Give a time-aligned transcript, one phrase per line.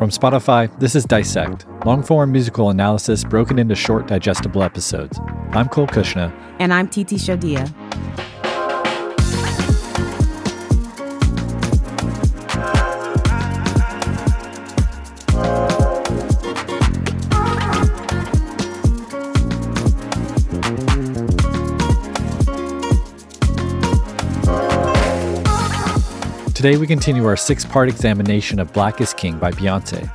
[0.00, 5.20] From Spotify, this is Dissect, long form musical analysis broken into short, digestible episodes.
[5.50, 6.32] I'm Cole Cuchna.
[6.58, 7.70] And I'm Titi Shodiya.
[26.60, 30.10] Today, we continue our six part examination of Black is King by Beyonce.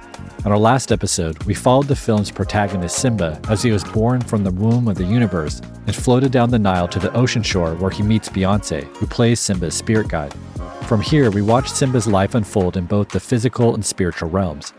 [0.46, 4.44] On our last episode, we followed the film's protagonist Simba as he was born from
[4.44, 7.90] the womb of the universe and floated down the Nile to the ocean shore where
[7.90, 10.36] he meets Beyonce, who plays Simba's spirit guide.
[10.84, 14.72] From here, we watch Simba's life unfold in both the physical and spiritual realms.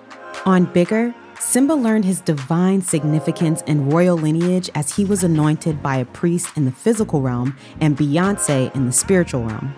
[0.44, 5.96] On Bigger, Simba learned his divine significance and royal lineage as he was anointed by
[5.96, 9.74] a priest in the physical realm and Beyonce in the spiritual realm.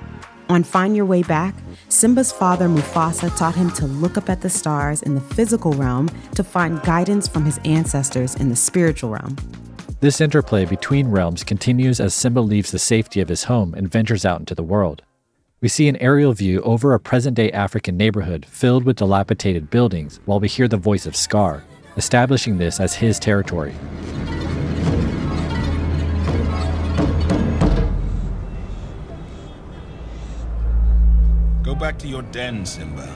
[0.48, 1.54] On Find Your Way Back,
[1.90, 6.08] Simba's father Mufasa taught him to look up at the stars in the physical realm
[6.36, 9.36] to find guidance from his ancestors in the spiritual realm.
[10.00, 14.24] This interplay between realms continues as Simba leaves the safety of his home and ventures
[14.24, 15.02] out into the world.
[15.60, 20.20] We see an aerial view over a present day African neighborhood filled with dilapidated buildings
[20.24, 21.62] while we hear the voice of Scar,
[21.96, 23.74] establishing this as his territory.
[31.68, 33.06] Go back to your den, Simba.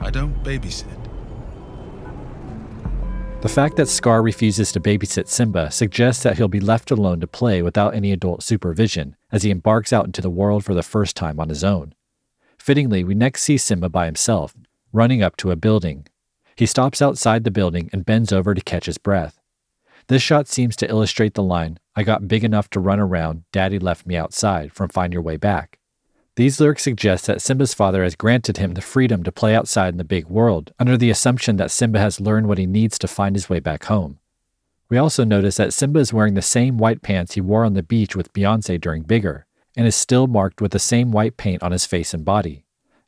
[0.00, 0.86] I don't babysit.
[3.42, 7.26] The fact that Scar refuses to babysit Simba suggests that he'll be left alone to
[7.26, 11.14] play without any adult supervision as he embarks out into the world for the first
[11.14, 11.94] time on his own.
[12.56, 14.54] Fittingly, we next see Simba by himself,
[14.90, 16.06] running up to a building.
[16.56, 19.38] He stops outside the building and bends over to catch his breath.
[20.06, 23.78] This shot seems to illustrate the line, I got big enough to run around, Daddy
[23.78, 25.80] left me outside, from Find Your Way Back.
[26.36, 29.98] These lyrics suggest that Simba's father has granted him the freedom to play outside in
[29.98, 33.36] the big world, under the assumption that Simba has learned what he needs to find
[33.36, 34.18] his way back home.
[34.88, 37.84] We also notice that Simba is wearing the same white pants he wore on the
[37.84, 39.46] beach with Beyonce during Bigger,
[39.76, 42.64] and is still marked with the same white paint on his face and body.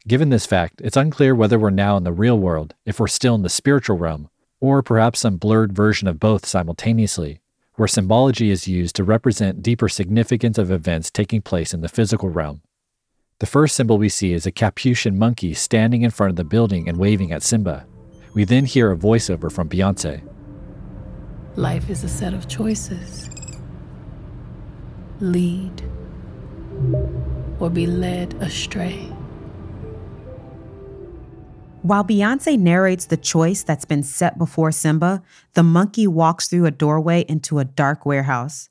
[0.06, 3.34] Given this fact, it's unclear whether we're now in the real world, if we're still
[3.34, 7.41] in the spiritual realm, or perhaps some blurred version of both simultaneously,
[7.75, 12.28] where symbology is used to represent deeper significance of events taking place in the physical
[12.28, 12.62] realm.
[13.39, 16.89] The first symbol we see is a Capuchin monkey standing in front of the building
[16.89, 17.87] and waving at Simba.
[18.33, 20.23] We then hear a voiceover from Beyonce.
[21.55, 23.29] Life is a set of choices.
[25.21, 25.83] Lead
[27.61, 29.13] or be led astray.
[31.83, 35.23] While Beyonce narrates the choice that's been set before Simba,
[35.53, 38.71] the monkey walks through a doorway into a dark warehouse.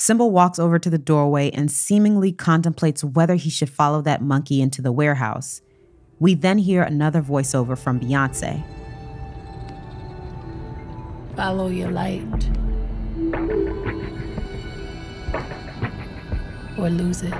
[0.00, 4.62] Simba walks over to the doorway and seemingly contemplates whether he should follow that monkey
[4.62, 5.60] into the warehouse.
[6.20, 8.64] We then hear another voiceover from Beyonce.
[11.34, 12.22] Follow your light
[16.78, 17.34] or lose it.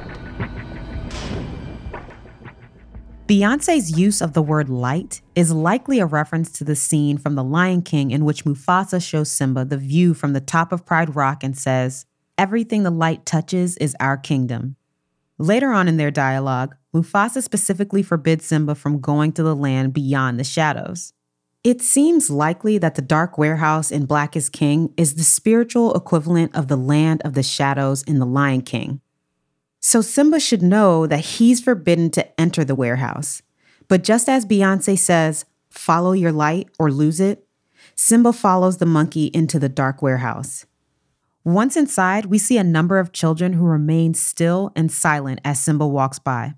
[3.29, 7.45] Beyonce's use of the word light is likely a reference to the scene from The
[7.45, 11.45] Lion King in which Mufasa shows Simba the view from the top of Pride Rock
[11.45, 12.05] and says,
[12.39, 14.77] Everything the light touches is our kingdom.
[15.39, 20.39] Later on in their dialogue, Mufasa specifically forbids Simba from going to the land beyond
[20.39, 21.13] the shadows.
[21.65, 26.55] It seems likely that the dark warehouse in Black is King is the spiritual equivalent
[26.55, 29.01] of the land of the shadows in The Lion King.
[29.81, 33.43] So Simba should know that he's forbidden to enter the warehouse.
[33.89, 37.49] But just as Beyonce says, follow your light or lose it,
[37.97, 40.67] Simba follows the monkey into the dark warehouse.
[41.49, 45.87] Once inside, we see a number of children who remain still and silent as Simba
[45.87, 46.53] walks by.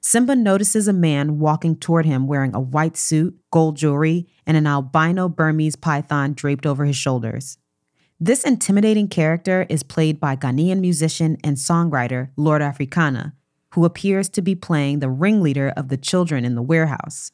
[0.00, 4.66] Simba notices a man walking toward him wearing a white suit, gold jewelry, and an
[4.66, 7.58] albino Burmese python draped over his shoulders.
[8.18, 13.34] This intimidating character is played by Ghanaian musician and songwriter Lord Afrixana,
[13.74, 17.30] who appears to be playing the ringleader of the children in the warehouse.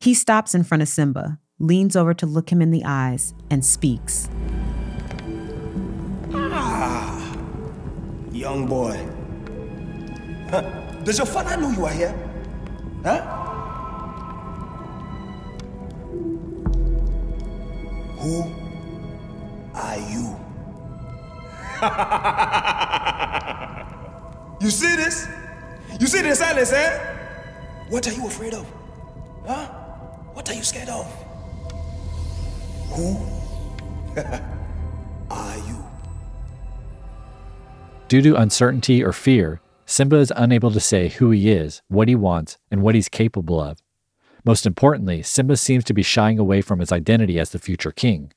[0.00, 3.64] He stops in front of Simba, leans over to look him in the eyes, and
[3.64, 4.28] speaks.
[8.40, 8.96] Young boy.
[10.48, 10.62] Huh.
[11.04, 12.14] Does your father know you are here?
[13.04, 13.20] Huh?
[18.18, 18.50] Who
[19.74, 20.36] are you?
[24.64, 25.28] you see this?
[26.00, 26.98] You see the silence, eh?
[27.90, 28.66] What are you afraid of?
[29.46, 29.66] Huh?
[30.32, 31.06] What are you scared of?
[32.96, 33.18] Who
[35.30, 35.89] are you?
[38.10, 42.16] Due to uncertainty or fear, Simba is unable to say who he is, what he
[42.16, 43.78] wants, and what he's capable of.
[44.44, 48.32] Most importantly, Simba seems to be shying away from his identity as the future king.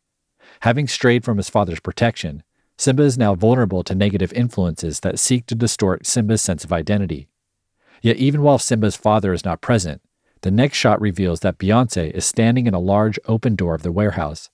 [0.60, 2.44] Having strayed from his father's protection,
[2.78, 7.28] Simba is now vulnerable to negative influences that seek to distort Simba's sense of identity.
[8.04, 10.04] Yet, even while Simba's father is not present,
[10.42, 13.92] the next shot reveals that Beyonce is standing in a large open door of the
[13.92, 14.52] warehouse.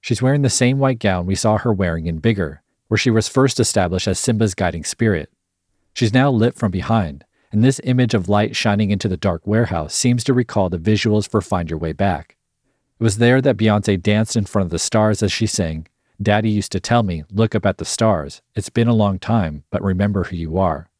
[0.00, 2.61] She's wearing the same white gown we saw her wearing in Bigger,
[2.92, 5.32] where she was first established as Simba's guiding spirit.
[5.94, 9.94] She's now lit from behind, and this image of light shining into the dark warehouse
[9.94, 12.36] seems to recall the visuals for Find Your Way Back.
[13.00, 15.86] It was there that Beyonce danced in front of the stars as she sang,
[16.20, 18.42] Daddy used to tell me, look up at the stars.
[18.54, 20.90] It's been a long time, but remember who you are.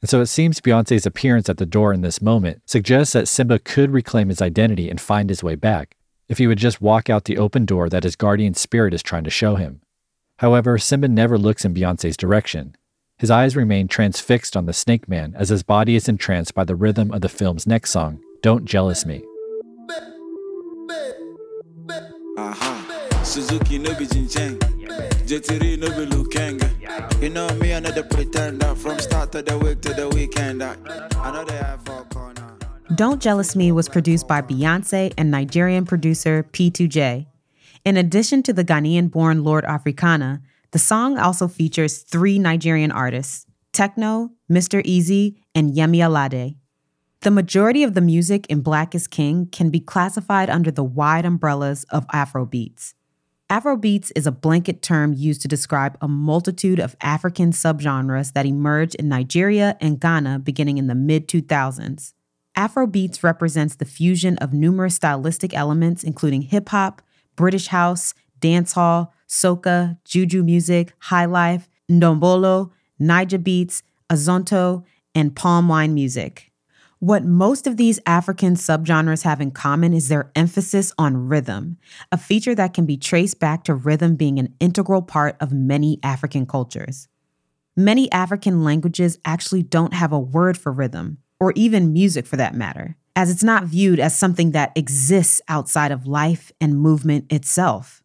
[0.00, 3.60] And so it seems Beyonce's appearance at the door in this moment suggests that Simba
[3.60, 5.96] could reclaim his identity and find his way back
[6.28, 9.22] if he would just walk out the open door that his guardian spirit is trying
[9.22, 9.82] to show him.
[10.42, 12.74] However, Simba never looks in Beyonce's direction.
[13.16, 16.74] His eyes remain transfixed on the snake man as his body is entranced by the
[16.74, 19.22] rhythm of the film's next song, Don't Jealous Me.
[23.22, 27.22] Suzuki no be Jetiri no be Lukenga.
[27.22, 28.74] You know me, another pretender.
[28.74, 30.60] From start to the week to the weekend.
[30.60, 30.74] I,
[31.30, 32.56] know they have four corner.
[32.96, 37.26] Don't Jealous Me was produced by Beyonce and Nigerian producer P2J.
[37.84, 40.40] In addition to the Ghanaian born Lord Afrixana,
[40.70, 44.84] the song also features three Nigerian artists Tekno, Mr.
[44.84, 46.56] Eazi, and Yemi Alade.
[47.22, 51.24] The majority of the music in Black is King can be classified under the wide
[51.24, 52.94] umbrellas of Afrobeats.
[53.50, 58.94] Afrobeats is a blanket term used to describe a multitude of African subgenres that emerged
[58.94, 62.12] in Nigeria and Ghana beginning in the mid 2000s.
[62.56, 67.02] Afrobeats represents the fusion of numerous stylistic elements, including hip hop,
[67.36, 74.84] British house, dance hall, soca, juju music, high life, ndombolo, Niger beats, azonto,
[75.14, 76.52] and palm wine music.
[76.98, 81.78] What most of these African subgenres have in common is their emphasis on rhythm,
[82.12, 85.98] a feature that can be traced back to rhythm being an integral part of many
[86.04, 87.08] African cultures.
[87.76, 92.54] Many African languages actually don't have a word for rhythm, or even music for that
[92.54, 98.02] matter, as it's not viewed as something that exists outside of life and movement itself.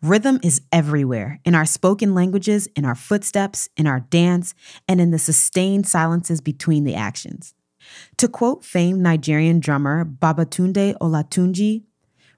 [0.00, 4.54] Rhythm is everywhere in our spoken languages, in our footsteps, in our dance,
[4.86, 7.54] and in the sustained silences between the actions.
[8.18, 11.84] To quote famed Nigerian drummer Babatunde Olatunji,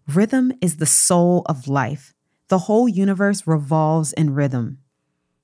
[0.08, 2.14] rhythm is the soul of life.
[2.48, 4.78] The whole universe revolves in rhythm.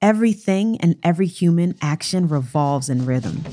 [0.00, 3.44] Everything and every human action revolves in rhythm.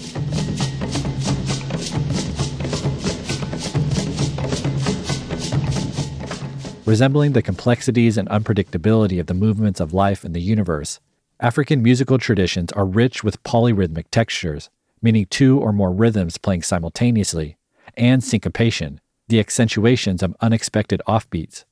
[6.85, 10.99] Resembling the complexities and unpredictability of the movements of life in the universe,
[11.39, 14.69] African musical traditions are rich with polyrhythmic textures
[15.03, 17.57] meaning two or more rhythms playing simultaneously,
[17.95, 21.65] and syncopation, the accentuations of unexpected offbeats.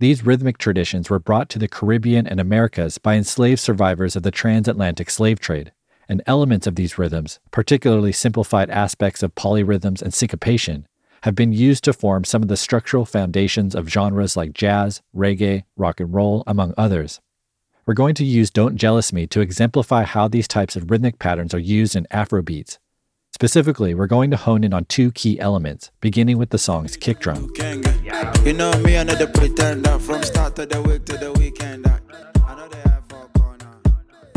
[0.00, 4.30] These rhythmic traditions were brought to the Caribbean and Americas by enslaved survivors of the
[4.30, 5.72] transatlantic slave trade,
[6.08, 10.86] and elements of these rhythms, particularly simplified aspects of polyrhythms and syncopation,
[11.22, 15.64] have been used to form some of the structural foundations of genres like jazz, reggae,
[15.76, 17.20] rock and roll, among others.
[17.86, 21.54] We're going to use Don't Jealous Me to exemplify how these types of rhythmic patterns
[21.54, 22.78] are used in Afrobeats.
[23.32, 27.20] Specifically, we're going to hone in on two key elements, beginning with the song's kick
[27.20, 27.52] drum.
[28.44, 31.86] You know me, another pretender from start to the week to the weekend.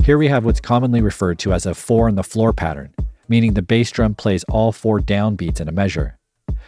[0.04, 2.94] Here we have what's commonly referred to as a four on the floor pattern,
[3.28, 6.19] meaning the bass drum plays all four downbeats in a measure.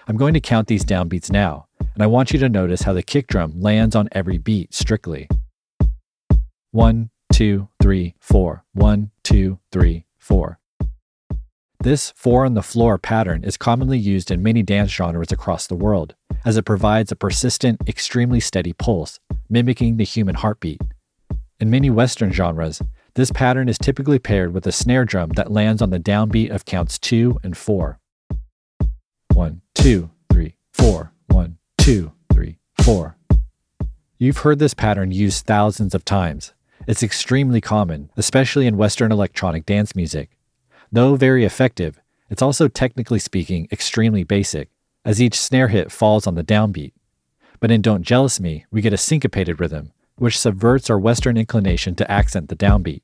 [0.08, 3.04] I'm going to count these downbeats now, and I want you to notice how the
[3.04, 5.28] kick drum lands on every beat strictly.
[6.72, 8.64] One, two, three, four.
[8.74, 10.60] One, two, three, four.
[11.80, 15.76] This four on the floor pattern is commonly used in many dance genres across the
[15.76, 16.16] world,
[16.46, 20.82] as it provides a persistent, extremely steady pulse, mimicking the human heartbeat.
[21.60, 22.82] In many Western genres,
[23.16, 26.66] this pattern is typically paired with a snare drum that lands on the downbeat of
[26.66, 28.00] counts two and four.
[29.34, 31.14] One, two, three, four.
[31.28, 33.16] One, two, three, four.
[34.18, 36.54] You've heard this pattern used thousands of times.
[36.86, 40.38] It's extremely common, especially in Western electronic dance music.
[40.92, 44.70] Though very effective, it's also technically speaking extremely basic,
[45.06, 46.92] as each snare hit falls on the downbeat.
[47.62, 51.96] But in Don't Jealous Me, we get a syncopated rhythm, which subverts our Western inclination
[51.96, 53.02] to accent the downbeat.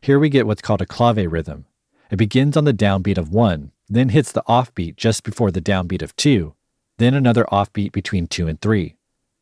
[0.00, 1.66] Here we get what's called a clave rhythm.
[2.10, 6.02] It begins on the downbeat of 1, then hits the offbeat just before the downbeat
[6.02, 6.54] of 2,
[6.98, 8.94] then another offbeat between 2 and 3.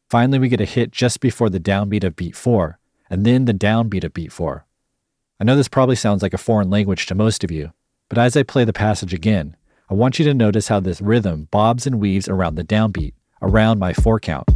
[0.09, 2.79] Finally, we get a hit just before the downbeat of beat 4,
[3.11, 4.65] and then the downbeat of beat 4.
[5.39, 7.73] I know this probably sounds like a foreign language to most of you,
[8.09, 9.57] but as I play the passage again,
[9.91, 13.79] I want you to notice how this rhythm bobs and weaves around the downbeat, around
[13.79, 14.49] my four count.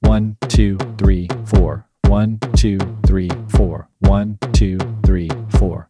[0.00, 1.86] One, two, three, four.
[2.12, 2.76] One, two,
[3.06, 3.88] three, four.
[4.00, 5.88] One, two, three, four.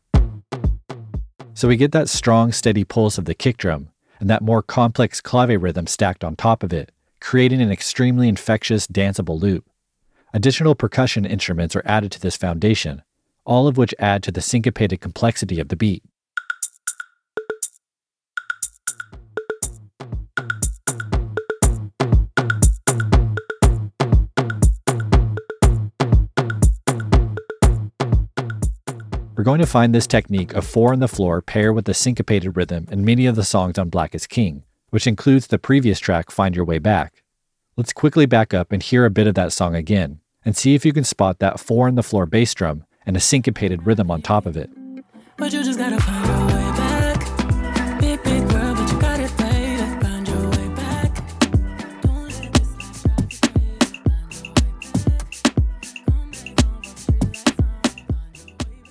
[1.53, 3.89] So we get that strong, steady pulse of the kick drum
[4.21, 8.87] and that more complex clave rhythm stacked on top of it, creating an extremely infectious,
[8.87, 9.69] danceable loop.
[10.33, 13.03] Additional percussion instruments are added to this foundation,
[13.45, 16.05] all of which add to the syncopated complexity of the beat.
[29.43, 32.57] We're going to find this technique of four on the floor pair with the syncopated
[32.57, 36.31] rhythm in many of the songs on Black is King, which includes the previous track
[36.31, 37.25] Find Your Way Back.
[37.77, 40.87] Let's quickly back up and hear a bit of that song again, and see if
[40.87, 44.23] you can spot that four on the floor bass drum and a syncopated rhythm on
[44.23, 44.71] top of it.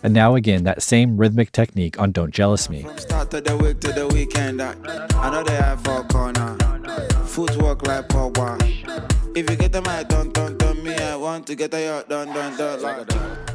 [0.03, 2.85] And now again, that same rhythmic technique on Don't Jealous Me.
[2.97, 4.75] Start to the week to the weekend, I,
[5.15, 6.57] I know they have for corner.
[7.25, 8.57] Footwork like power.
[9.33, 13.11] If you get them right, done, done, done, me, I want to get a like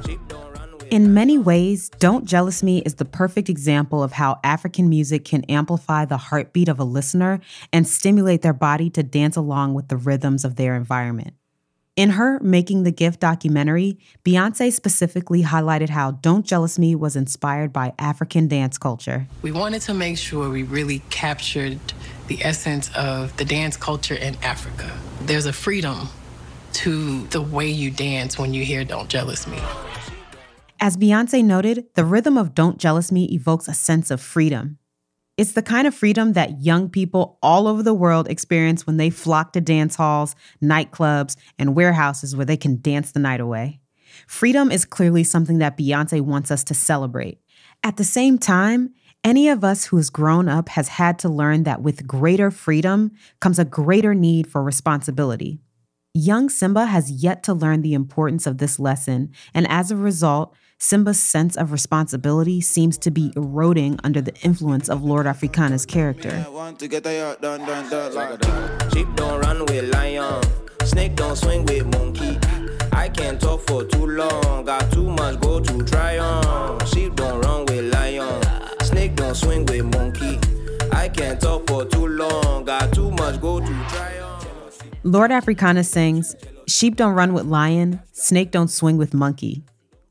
[0.06, 4.40] Sheep don't run In many ways, Don't Jealous Me is the perfect example of how
[4.42, 7.40] African music can amplify the heartbeat of a listener
[7.72, 11.34] and stimulate their body to dance along with the rhythms of their environment.
[11.96, 17.72] In her Making the Gift documentary, Beyonce specifically highlighted how Don't Jealous Me was inspired
[17.72, 19.26] by African dance culture.
[19.40, 21.78] We wanted to make sure we really captured
[22.26, 24.92] the essence of the dance culture in Africa.
[25.22, 26.08] There's a freedom
[26.74, 29.56] to the way you dance when you hear Don't Jealous Me.
[30.78, 34.76] As Beyonce noted, the rhythm of Don't Jealous Me evokes a sense of freedom.
[35.36, 39.10] It's the kind of freedom that young people all over the world experience when they
[39.10, 43.80] flock to dance halls, nightclubs, and warehouses where they can dance the night away.
[44.26, 47.38] Freedom is clearly something that Beyonce wants us to celebrate.
[47.84, 51.64] At the same time, any of us who has grown up has had to learn
[51.64, 55.58] that with greater freedom comes a greater need for responsibility.
[56.14, 60.54] Young Simba has yet to learn the importance of this lesson, and as a result,
[60.78, 66.44] Simba's sense of responsibility seems to be eroding under the influence of Lord Afrixana's character.
[68.92, 70.42] Sheep don't run with lion.
[70.84, 72.38] Snake don't swing with monkey.
[72.92, 74.64] I can't talk for too long.
[74.66, 76.84] Got too much go to try on.
[76.86, 78.42] Sheep don't run with lion.
[78.82, 80.38] Snake don't swing with monkey.
[80.92, 82.64] I can't talk for too long.
[82.64, 84.44] Got too much go to try on.
[85.02, 86.36] Lord Afrixana sings,
[86.68, 89.64] Sheep don't run with lion, snake don't swing with monkey.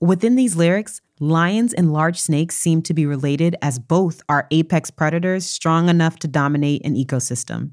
[0.06, 4.92] Within these lyrics, lions and large snakes seem to be related as both are apex
[4.92, 7.72] predators strong enough to dominate an ecosystem.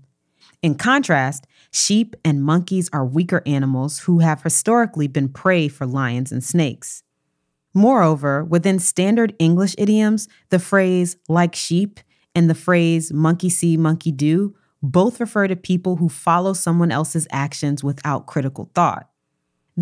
[0.62, 6.32] In contrast, sheep and monkeys are weaker animals who have historically been prey for lions
[6.32, 7.02] and snakes.
[7.74, 12.00] Moreover, within standard English idioms, the phrase like sheep
[12.34, 17.28] and the phrase monkey see, monkey do both refer to people who follow someone else's
[17.30, 19.11] actions without critical thought.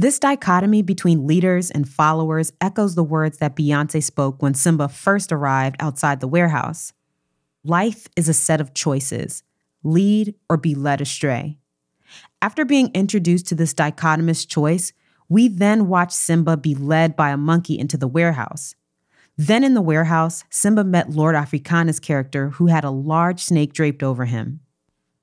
[0.00, 5.30] This dichotomy between leaders and followers echoes the words that Beyonce spoke when Simba first
[5.30, 6.94] arrived outside the warehouse.
[7.64, 9.42] Life is a set of choices
[9.84, 11.58] lead or be led astray.
[12.40, 14.94] After being introduced to this dichotomous choice,
[15.28, 18.74] we then watch Simba be led by a monkey into the warehouse.
[19.36, 24.02] Then in the warehouse, Simba met Lord Afrixana's character who had a large snake draped
[24.02, 24.60] over him.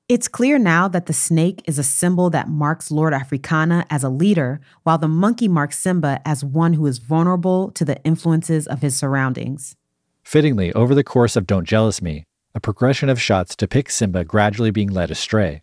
[0.08, 4.08] It's clear now that the snake is a symbol that marks Lord Afrixana as a
[4.08, 8.80] leader, while the monkey marks Simba as one who is vulnerable to the influences of
[8.80, 9.76] his surroundings.
[10.22, 12.24] Fittingly, over the course of Don't Jealous Me,
[12.54, 15.60] a progression of shots depicts Simba gradually being led astray.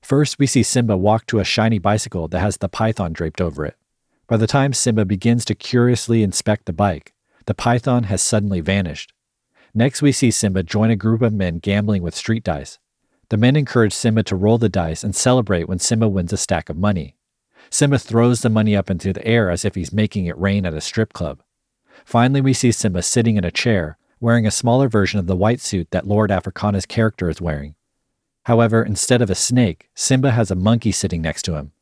[0.00, 3.66] First, we see Simba walk to a shiny bicycle that has the python draped over
[3.66, 3.76] it.
[4.26, 7.12] By the time Simba begins to curiously inspect the bike,
[7.44, 9.12] the python has suddenly vanished.
[9.74, 12.78] Next, we see Simba join a group of men gambling with street dice.
[13.32, 16.68] The men encourage Simba to roll the dice and celebrate when Simba wins a stack
[16.68, 17.16] of money.
[17.70, 20.74] Simba throws the money up into the air as if he's making it rain at
[20.74, 21.42] a strip club.
[22.04, 25.62] Finally, we see Simba sitting in a chair, wearing a smaller version of the white
[25.62, 27.74] suit that Lord Afrixana's character is wearing.
[28.42, 31.72] However, instead of a snake, Simba has a monkey sitting next to him.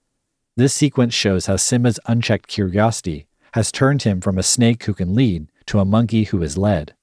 [0.55, 5.17] This sequence shows how Simba's unchecked curiosity has turned him from a snake who can
[5.17, 6.95] lead to a monkey who is led.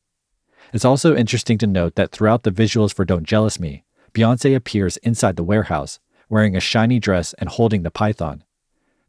[0.71, 3.83] It's also interesting to note that throughout the visuals for Don't Jealous Me,
[4.17, 8.43] Beyonce appears inside the warehouse, wearing a shiny dress and holding the python.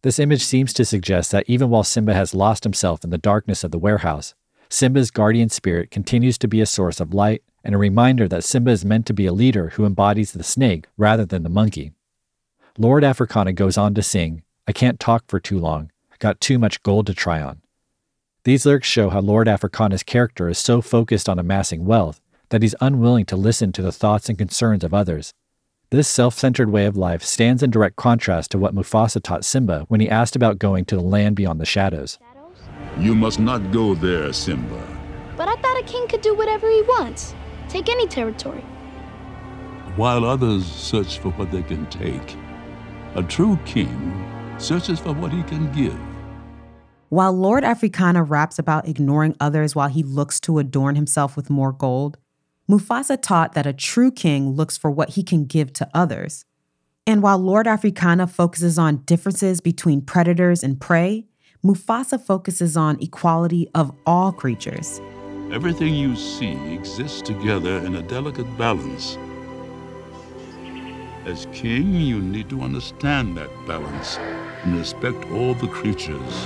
[0.02, 3.64] This image seems to suggest that even while Simba has lost himself in the darkness
[3.64, 4.34] of the warehouse,
[4.68, 8.70] Simba's guardian spirit continues to be a source of light and a reminder that Simba
[8.70, 11.92] is meant to be a leader who embodies the snake rather than the monkey.
[12.76, 16.82] Lord Afrixana goes on to sing, I can't talk for too long, got too much
[16.82, 17.62] gold to try on.
[18.44, 22.74] These lyrics show how Lord Afrixana's character is so focused on amassing wealth that he's
[22.80, 25.32] unwilling to listen to the thoughts and concerns of others.
[25.90, 29.84] This self centered way of life stands in direct contrast to what Mufasa taught Simba
[29.88, 32.18] when he asked about going to the land beyond the shadows.
[32.98, 34.82] You must not go there, Simba.
[35.36, 37.34] But I thought a king could do whatever he wants.
[37.68, 38.60] Take any territory.
[39.96, 42.36] While others search for what they can take,
[43.14, 44.24] a true king
[44.58, 45.98] searches for what he can give.
[47.08, 51.72] While Lord Afrixana raps about ignoring others while he looks to adorn himself with more
[51.72, 52.18] gold,
[52.70, 56.44] Mufasa taught that a true king looks for what he can give to others.
[57.06, 61.25] And while Lord Afrixana focuses on differences between predators and prey,
[61.64, 65.00] Mufasa focuses on equality of all creatures.
[65.50, 69.16] Everything you see exists together in a delicate balance.
[71.25, 74.18] As king, you need to understand that balance
[74.64, 76.44] and respect all the creatures.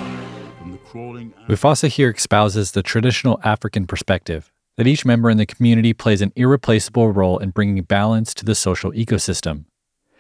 [0.60, 5.46] From the crawling Mufasa here espouses the traditional African perspective that each member in the
[5.46, 9.64] community plays an irreplaceable role in bringing balance to the social ecosystem.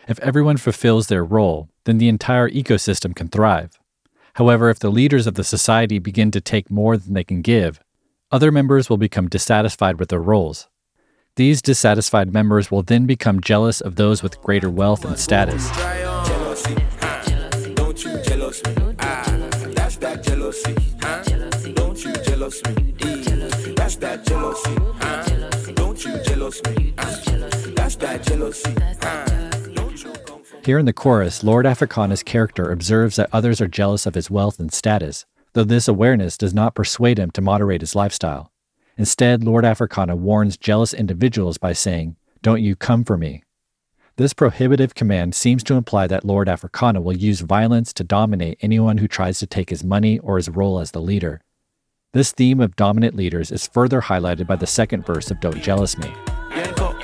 [0.08, 3.78] If everyone fulfills their role, then the entire ecosystem can thrive.
[4.34, 7.80] However, if the leaders of the society begin to take more than they can give,
[8.30, 10.68] other members will become dissatisfied with their roles.
[11.36, 15.70] These dissatisfied members will then become jealous of those with greater wealth and status.
[22.26, 22.91] Jealousy,
[24.02, 25.72] that jealousy, huh?
[25.74, 26.92] Don't you jealous me?
[26.98, 33.60] Eh, That's that jealousy, from Here in the chorus, Lord Afrixana's character observes that others
[33.60, 37.40] are jealous of his wealth and status, though this awareness does not persuade him to
[37.40, 38.50] moderate his lifestyle.
[38.98, 43.44] Instead, Lord Afrixana warns jealous individuals by saying, Don't you come for me.
[44.16, 48.98] This prohibitive command seems to imply that Lord Afrixana will use violence to dominate anyone
[48.98, 51.40] who tries to take his money or his role as the leader.
[52.14, 55.96] This theme of dominant leaders is further highlighted by the second verse of Don't Jealous
[55.96, 56.12] Me.
[56.54, 56.94] Yanko,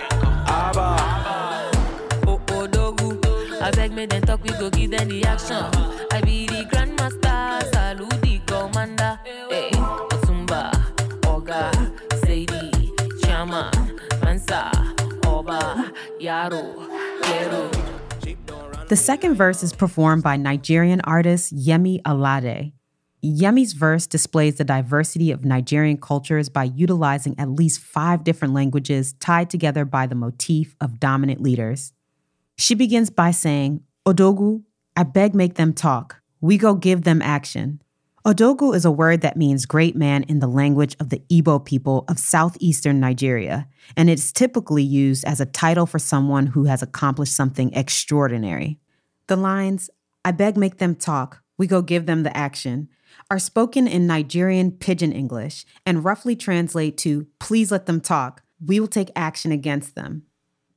[0.45, 1.71] Abba.
[2.27, 3.63] Dogu.
[3.63, 5.65] I beg me then talk, we go give them the action.
[6.13, 9.19] I be the grandmaster, salute the commander.
[9.49, 10.73] Hey, Otumba,
[11.23, 11.73] Oga,
[12.21, 12.71] Saidi,
[13.23, 13.73] Chama,
[14.23, 14.71] Mansa,
[15.27, 15.91] Oba,
[16.21, 16.87] Yaro,
[17.23, 18.89] Kero.
[18.89, 22.73] The second verse is performed by Nigerian artist Yemi Alade.
[23.21, 29.15] Yemi's verse displays the diversity of Nigerian cultures by utilizing at least five different languages
[29.15, 31.93] tied together by the motif of dominant leaders.
[32.57, 34.63] She begins by saying, Odogwu,
[34.97, 36.21] I beg make them talk.
[36.41, 37.83] We go give them action.
[38.25, 42.05] Odogwu is a word that means great man in the language of the Igbo people
[42.09, 47.35] of southeastern Nigeria, and it's typically used as a title for someone who has accomplished
[47.35, 48.79] something extraordinary.
[49.29, 49.89] The lines,
[50.25, 52.89] I beg make them talk, we go give them the action,
[53.31, 58.81] are spoken in Nigerian pidgin English and roughly translate to please let them talk, we
[58.81, 60.23] will take action against them.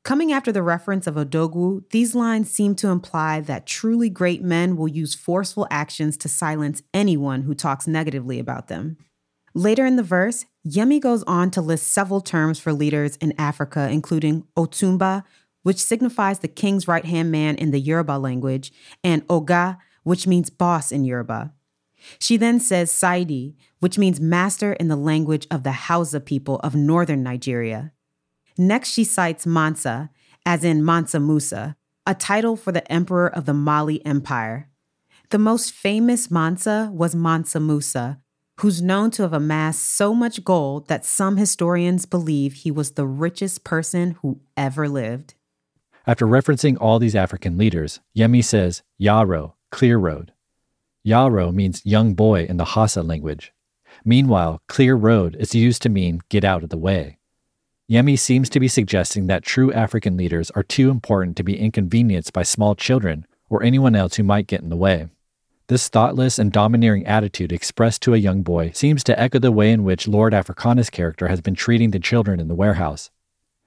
[0.03, 4.75] Coming after the reference of Odogwu, these lines seem to imply that truly great men
[4.75, 8.97] will use forceful actions to silence anyone who talks negatively about them.
[9.53, 13.89] Later in the verse, Yemi goes on to list several terms for leaders in Africa,
[13.89, 15.23] including Otumba,
[15.63, 18.71] which signifies the king's right hand man in the Yoruba language,
[19.03, 21.53] and Oga, which means boss in Yoruba.
[22.19, 26.75] She then says Saidi, which means master in the language of the Hausa people of
[26.75, 27.91] northern Nigeria.
[28.57, 30.09] Next, she cites Mansa,
[30.45, 34.69] as in Mansa Musa, a title for the emperor of the Mali Empire.
[35.29, 38.19] The most famous Mansa was Mansa Musa,
[38.59, 43.07] who's known to have amassed so much gold that some historians believe he was the
[43.07, 45.35] richest person who ever lived.
[46.05, 50.33] After referencing all these African leaders, Yemi says Yaro, clear road.
[51.05, 53.53] Yaro means young boy in the Hausa language.
[54.05, 57.17] Meanwhile, clear road is used to mean get out of the way.
[57.89, 62.31] Yemi seems to be suggesting that true African leaders are too important to be inconvenienced
[62.31, 65.07] by small children or anyone else who might get in the way.
[65.67, 69.71] This thoughtless and domineering attitude expressed to a young boy seems to echo the way
[69.71, 73.09] in which Lord Afrixana's character has been treating the children in the warehouse.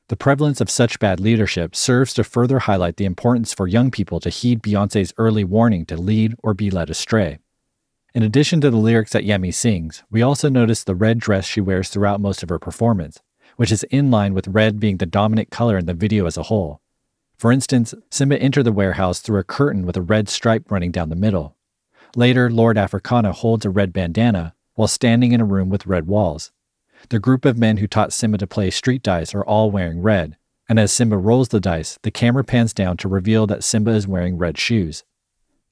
[0.08, 4.20] The prevalence of such bad leadership serves to further highlight the importance for young people
[4.20, 7.38] to heed Beyonce's early warning to lead or be led astray.
[8.12, 11.62] In addition to the lyrics that Yemi sings, we also notice the red dress she
[11.62, 13.22] wears throughout most of her performance,
[13.56, 16.44] which is in line with red being the dominant color in the video as a
[16.44, 16.82] whole.
[17.38, 21.08] For instance, Simba entered the warehouse through a curtain with a red stripe running down
[21.08, 21.56] the middle.
[22.14, 26.52] Later, Lord Afrixana holds a red bandana while standing in a room with red walls.
[27.10, 30.36] The group of men who taught Simba to play street dice are all wearing red,
[30.68, 34.08] and as Simba rolls the dice, the camera pans down to reveal that Simba is
[34.08, 35.04] wearing red shoes.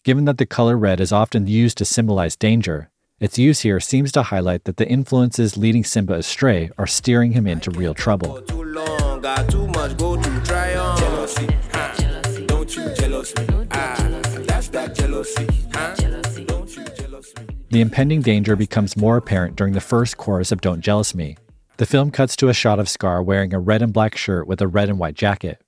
[0.05, 4.13] Given that the color red is often used to symbolize danger, its use here seems
[4.13, 8.43] to highlight that the influences leading Simba astray are steering him into real trouble.
[17.73, 21.39] The impending danger becomes more apparent during the first chorus of Don't Jealous Me.
[21.79, 24.61] The film cuts to a shot of Scar wearing a red and black shirt with
[24.61, 25.59] a red and white jacket.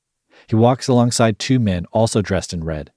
[0.47, 2.93] He walks alongside two men also dressed in red.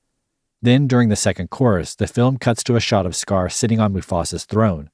[0.61, 3.93] Then, during the second chorus, the film cuts to a shot of Scar sitting on
[3.93, 4.89] Mufasa's throne.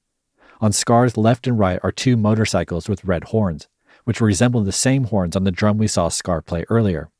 [0.60, 3.66] On Scar's left and right are two motorcycles with red horns,
[4.04, 7.10] which resemble the same horns on the drum we saw Scar play earlier.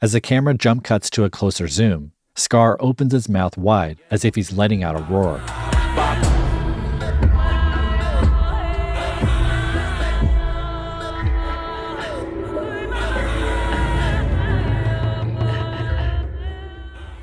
[0.00, 4.24] As the camera jump cuts to a closer zoom, Scar opens his mouth wide as
[4.24, 5.38] if he's letting out a roar.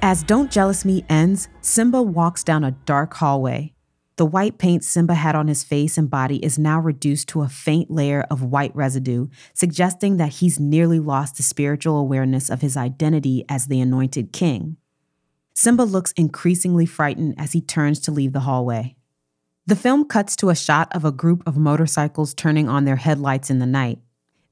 [0.02, 3.74] As Don't Jealous Me ends, Simba walks down a dark hallway.
[4.16, 7.50] The white paint Simba had on his face and body is now reduced to a
[7.50, 12.78] faint layer of white residue, suggesting that he's nearly lost the spiritual awareness of his
[12.78, 14.78] identity as the anointed king.
[15.54, 18.96] Simba looks increasingly frightened as he turns to leave the hallway.
[19.68, 23.50] The film cuts to a shot of a group of motorcycles turning on their headlights
[23.50, 24.00] in the night.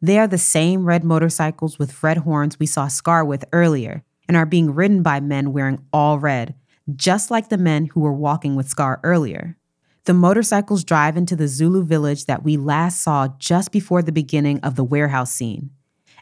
[0.02, 4.38] They are the same red motorcycles with red horns we saw Scar with earlier, and
[4.38, 6.56] are being ridden by men wearing all red,
[6.96, 9.58] just like the men who were walking with Scar earlier.
[10.06, 14.60] The motorcycles drive into the Zulu village that we last saw just before the beginning
[14.62, 15.72] of the warehouse scene.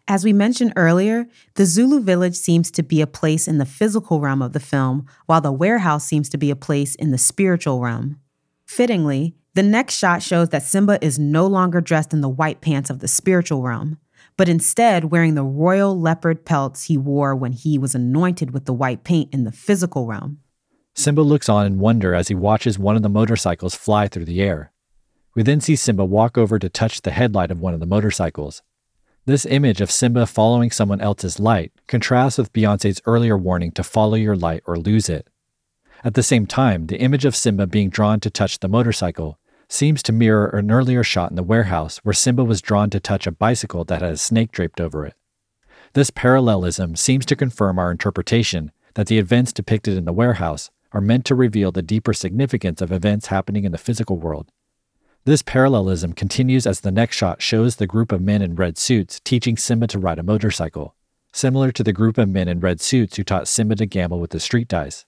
[0.07, 4.19] As we mentioned earlier, the Zulu village seems to be a place in the physical
[4.19, 7.79] realm of the film, while the warehouse seems to be a place in the spiritual
[7.79, 8.19] realm.
[8.65, 12.89] Fittingly, the next shot shows that Simba is no longer dressed in the white pants
[12.89, 13.97] of the spiritual realm
[14.37, 18.73] but instead wearing the royal leopard pelts he wore when he was anointed with the
[18.73, 20.39] white paint in the physical realm.
[20.93, 24.41] Simba looks on in wonder as he watches one of the motorcycles fly through the
[24.41, 24.71] air.
[25.35, 28.61] We then see Simba walk over to touch the headlight of one of the motorcycles.
[29.25, 34.15] This image of Simba following someone else's light contrasts with Beyonce's earlier warning to follow
[34.15, 35.27] your light or lose it.
[36.03, 39.39] At the same time, the image of Simba being drawn to touch the motorcycle
[39.75, 43.27] seems to mirror an earlier shot in the warehouse where Simba was drawn to touch
[43.27, 45.15] a bicycle that had a snake draped over it.
[45.93, 51.01] This parallelism seems to confirm our interpretation that the events depicted in the warehouse are
[51.01, 54.49] meant to reveal the deeper significance of events happening in the physical world.
[55.25, 59.19] This parallelism continues as the next shot shows the group of men in red suits
[59.23, 60.95] teaching Simba to ride a motorcycle,
[61.33, 64.29] similar to the group of men in red suits who taught Simba to gamble with
[64.29, 65.05] the street dice.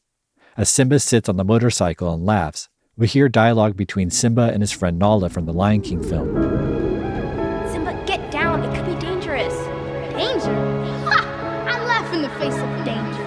[0.57, 4.71] As Simba sits on the motorcycle and laughs, we hear dialogue between Simba and his
[4.71, 6.33] friend Nala from the Lion King film.
[7.69, 8.63] Simba, get down.
[8.63, 9.53] It could be dangerous.
[10.13, 10.55] Danger?
[11.05, 11.65] Ha!
[11.67, 13.23] I laugh in the face of danger.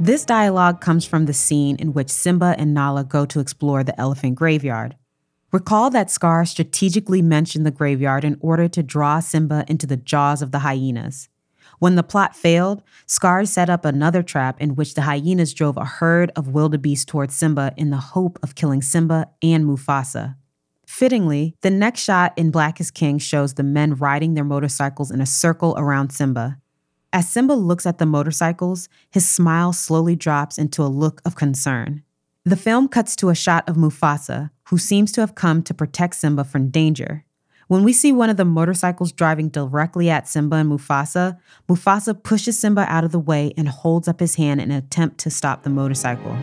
[0.00, 3.98] This dialogue comes from the scene in which Simba and Nala go to explore the
[4.00, 4.96] elephant graveyard.
[5.52, 10.40] Recall that Scar strategically mentioned the graveyard in order to draw Simba into the jaws
[10.40, 11.28] of the hyenas.
[11.78, 15.84] When the plot failed, Scar set up another trap in which the hyenas drove a
[15.84, 20.36] herd of wildebeest towards Simba in the hope of killing Simba and Mufasa.
[20.86, 25.20] Fittingly, the next shot in Black is King shows the men riding their motorcycles in
[25.20, 26.58] a circle around Simba.
[27.12, 32.02] As Simba looks at the motorcycles, his smile slowly drops into a look of concern.
[32.44, 36.14] The film cuts to a shot of Mufasa, who seems to have come to protect
[36.14, 37.25] Simba from danger.
[37.68, 41.36] When we see one of the motorcycles driving directly at Simba and Mufasa,
[41.68, 45.18] Mufasa pushes Simba out of the way and holds up his hand in an attempt
[45.18, 46.36] to stop the motorcycle.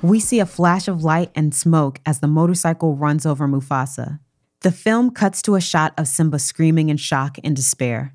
[0.00, 4.18] We see a flash of light and smoke as the motorcycle runs over Mufasa.
[4.62, 8.14] The film cuts to a shot of Simba screaming in shock and despair.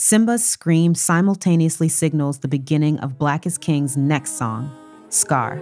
[0.00, 4.70] Simba's scream simultaneously signals the beginning of Black is King's next song,
[5.08, 5.54] Scar.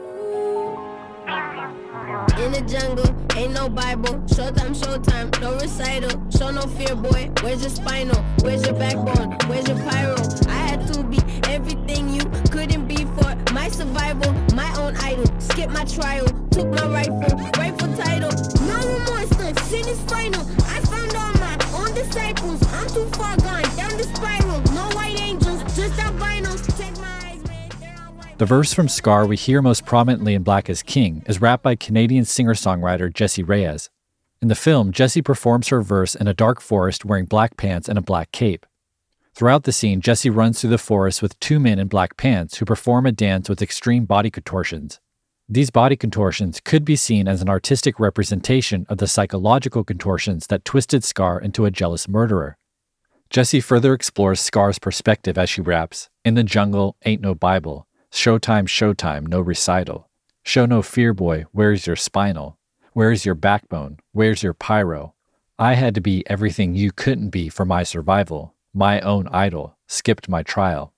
[2.37, 4.13] In the jungle, ain't no Bible.
[4.27, 6.23] Showtime, showtime, no recital.
[6.29, 7.31] Show no fear, boy.
[7.41, 8.23] Where's your spinal?
[8.43, 9.39] Where's your backbone?
[9.49, 10.17] Where's your pyro?
[10.49, 12.21] I had to be everything you
[12.51, 14.31] couldn't be for my survival.
[14.55, 15.25] My own idol.
[15.41, 16.27] Skip my trial.
[16.51, 18.33] Took my rightful, rightful title.
[19.67, 20.41] Sin is final.
[20.69, 20.81] I
[21.97, 22.63] disciples.
[22.73, 24.61] I'm too far gone down the spiral.
[24.75, 26.69] No white angels, just albinos.
[27.01, 28.35] My eyes, man.
[28.37, 31.75] The verse from Scar we hear most prominently in Black is King is rapped by
[31.75, 33.89] Canadian singer songwriter Jessie Reyez.
[34.43, 37.99] In the film, Jessie performs her verse in a dark forest wearing black pants and
[37.99, 38.67] a black cape.
[39.35, 42.67] Throughout the scene, Jessie runs through the forest with two men in black pants who
[42.67, 45.01] perform a dance with extreme body contortions.
[45.49, 50.65] These body contortions could be seen as an artistic representation of the psychological contortions that
[50.65, 52.59] twisted Scar into a jealous murderer.
[53.31, 57.87] Jessie further explores Scar's perspective as she raps, In the jungle ain't no Bible.
[58.11, 60.09] Showtime, showtime, no recital.
[60.43, 62.59] Show no fear, boy, where's your spinal?
[62.93, 63.99] Where's your backbone?
[64.11, 65.15] Where's your pyro?
[65.61, 68.55] I had to be everything you couldn't be for my survival.
[68.75, 69.77] My own idol.
[69.87, 70.93] Skipped my trial.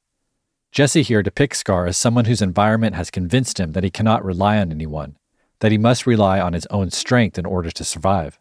[0.70, 4.58] Jessie here depicts Scar as someone whose environment has convinced him that he cannot rely
[4.58, 5.16] on anyone,
[5.60, 8.38] that he must rely on his own strength in order to survive.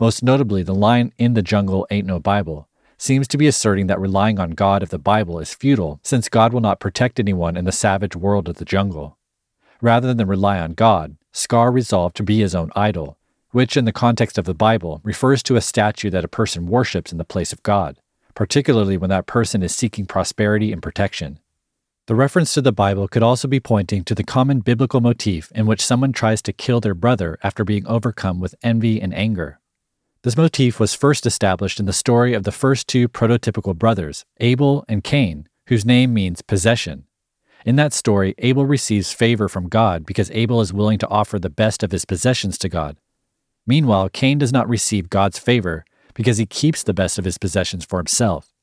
[0.00, 4.00] Most notably, the line, In the jungle ain't no Bible, seems to be asserting that
[4.00, 7.64] relying on God of the Bible is futile, since God will not protect anyone in
[7.64, 9.16] the savage world of the jungle.
[9.80, 13.16] Rather than rely on God, Scar resolved to be his own idol,
[13.52, 17.12] which, in the context of the Bible, refers to a statue that a person worships
[17.12, 17.98] in the place of God,
[18.34, 21.38] particularly when that person is seeking prosperity and protection.
[22.08, 25.66] The reference to the Bible could also be pointing to the common biblical motif in
[25.66, 29.60] which someone tries to kill their brother after being overcome with envy and anger.
[30.22, 34.86] This motif was first established in the story of the first two prototypical brothers, Abel
[34.88, 37.04] and Cain, whose name means possession.
[37.66, 41.50] In that story, Abel receives favor from God because Abel is willing to offer the
[41.50, 42.96] best of his possessions to God.
[43.66, 47.84] Meanwhile, Cain does not receive God's favor because he keeps the best of his possessions
[47.84, 48.54] for himself.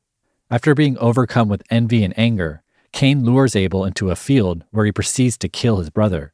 [0.49, 2.63] After being overcome with envy and anger,
[2.95, 6.31] Cain lures Abel into a field where he proceeds to kill his brother.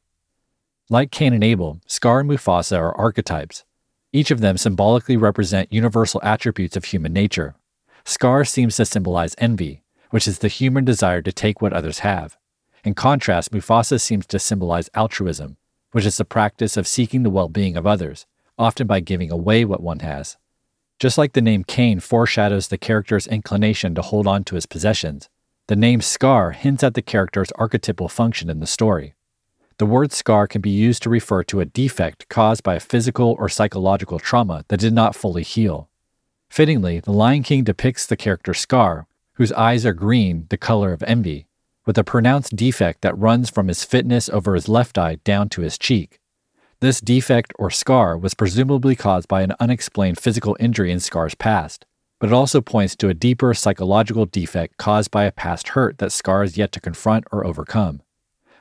[0.88, 3.64] Like Cain and Abel, Scar and Mufasa are archetypes.
[4.12, 7.56] Each of them symbolically represent universal attributes of human nature.
[8.04, 12.36] Scar seems to symbolize envy, which is the human desire to take what others have.
[12.84, 15.56] In contrast, Mufasa seems to symbolize altruism,
[15.90, 18.24] which is the practice of seeking the well being of others,
[18.56, 20.36] often by giving away what one has.
[21.00, 25.28] Just like the name Cain foreshadows the character's inclination to hold on to his possessions,
[25.68, 29.14] the name Scar hints at the character's archetypal function in the story.
[29.78, 33.36] The word scar can be used to refer to a defect caused by a physical
[33.38, 35.88] or psychological trauma that did not fully heal.
[36.50, 41.02] Fittingly, The Lion King depicts the character Scar, whose eyes are green, the color of
[41.04, 41.46] envy,
[41.86, 45.62] with a pronounced defect that runs from his fitness over his left eye down to
[45.62, 46.20] his cheek.
[46.80, 51.86] This defect or scar was presumably caused by an unexplained physical injury in Scar's past,
[52.22, 56.12] but it also points to a deeper psychological defect caused by a past hurt that
[56.12, 58.00] Scar is yet to confront or overcome.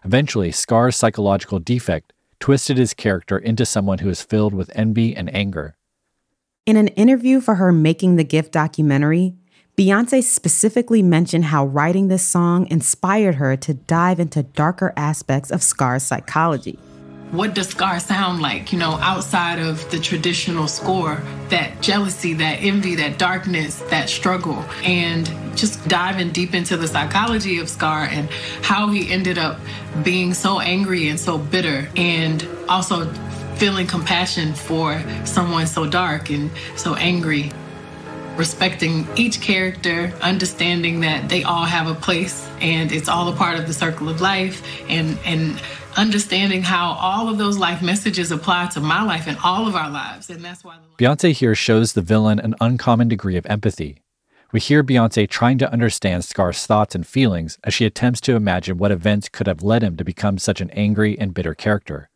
[0.04, 5.32] Eventually, Scar's psychological defect twisted his character into someone who is filled with envy and
[5.32, 5.76] anger.
[6.66, 9.36] In an interview for her Making the Gift documentary,
[9.78, 15.62] Beyonce specifically mentioned how writing this song inspired her to dive into darker aspects of
[15.62, 16.80] Scar's psychology.
[17.32, 21.22] What does Scar sound like, you know, outside of the traditional score?
[21.48, 27.60] That jealousy, that envy, that darkness, that struggle, and just diving deep into the psychology
[27.60, 28.30] of Scar and
[28.62, 29.60] how he ended up
[30.04, 33.12] being so angry and so bitter, and also
[33.56, 37.52] feeling compassion for someone so dark and so angry.
[38.36, 43.60] Respecting each character, understanding that they all have a place and it's all a part
[43.60, 45.62] of the circle of life, and, and
[45.98, 49.90] understanding how all of those life messages apply to my life and all of our
[49.90, 50.30] lives.
[50.30, 50.78] And that's why.
[50.98, 54.02] Beyonce here shows the villain an uncommon degree of empathy.
[54.52, 58.78] We hear Beyonce trying to understand Scar's thoughts and feelings as she attempts to imagine
[58.78, 62.10] what events could have led him to become such an angry and bitter character.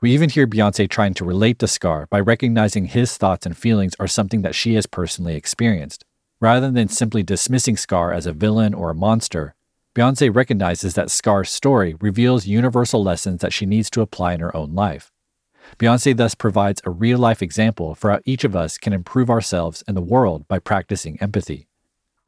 [0.00, 3.94] We even hear Beyonce trying to relate to Scar by recognizing his thoughts and feelings
[3.98, 6.04] are something that she has personally experienced.
[6.38, 9.54] Rather than simply dismissing Scar as a villain or a monster,
[9.96, 14.54] Beyonce recognizes that Scar's story reveals universal lessons that she needs to apply in her
[14.54, 15.10] own life.
[15.78, 19.82] Beyonce thus provides a real life example for how each of us can improve ourselves
[19.88, 21.66] and the world by practicing empathy.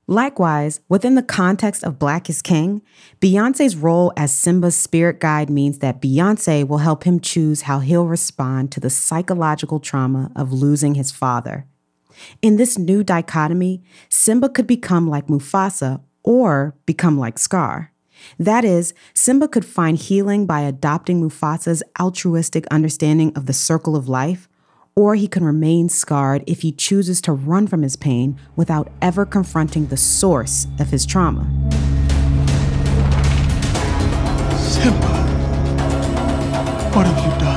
[0.06, 2.80] Likewise, within the context of Black is King,
[3.20, 8.06] Beyonce's role as Simba's spirit guide means that Beyonce will help him choose how he'll
[8.06, 11.66] respond to the psychological trauma of losing his father.
[12.40, 17.90] In this new dichotomy, Simba could become like Mufasa or become like Scar.
[18.38, 24.10] That is, Simba could find healing by adopting Mufasa's altruistic understanding of the circle of
[24.10, 24.46] life
[24.94, 29.24] or he can remain scarred if he chooses to run from his pain without ever
[29.24, 31.44] confronting the source of his trauma.
[34.58, 35.06] Simba,
[36.92, 37.47] what have you done?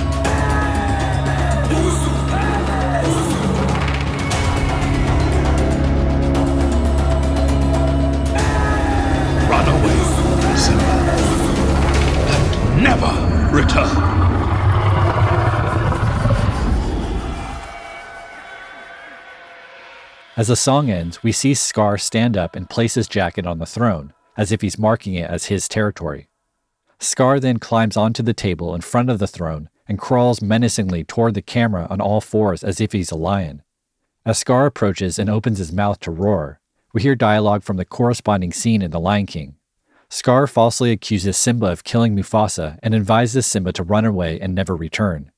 [20.37, 23.65] As the song ends, we see Scar stand up and place his jacket on the
[23.65, 26.29] throne, as if he's marking it as his territory.
[26.99, 31.33] Scar then climbs onto the table in front of the throne and crawls menacingly toward
[31.33, 33.61] the camera on all fours as if he's a lion.
[34.25, 36.61] As Scar approaches and opens his mouth to roar,
[36.93, 39.55] we hear dialogue from the corresponding scene in The Lion King.
[40.09, 44.77] Scar falsely accuses Simba of killing Mufasa and advises Simba to run away and never
[44.77, 45.31] return.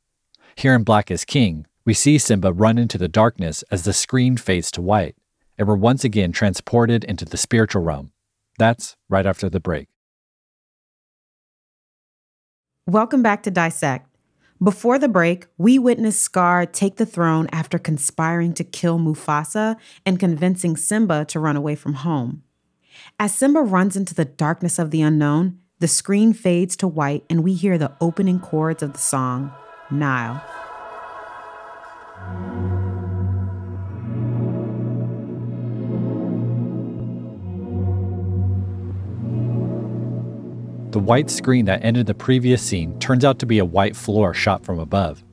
[0.56, 4.38] Here in Black is King, we see Simba run into the darkness as the screen
[4.38, 5.16] fades to white,
[5.58, 8.12] and we're once again transported into the spiritual realm.
[8.58, 9.90] That's right after the break.
[12.88, 14.08] Welcome back to Dissect.
[14.62, 20.20] Before the break, we witnessed Scar take the throne after conspiring to kill Mufasa and
[20.20, 22.44] convincing Simba to run away from home.
[23.20, 27.44] As Simba runs into the darkness of the unknown, the screen fades to white and
[27.44, 29.52] we hear the opening chords of the song,
[29.92, 30.42] Nile.
[40.94, 44.32] The white screen that ended the previous scene turns out to be a white floor
[44.32, 45.24] shot from above.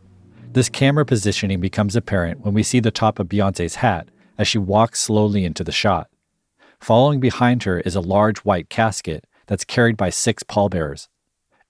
[0.52, 4.56] This camera positioning becomes apparent when we see the top of Beyonce's hat as she
[4.56, 6.08] walks slowly into the shot.
[6.80, 11.09] Following behind her is a large white casket that's carried by six pallbearers.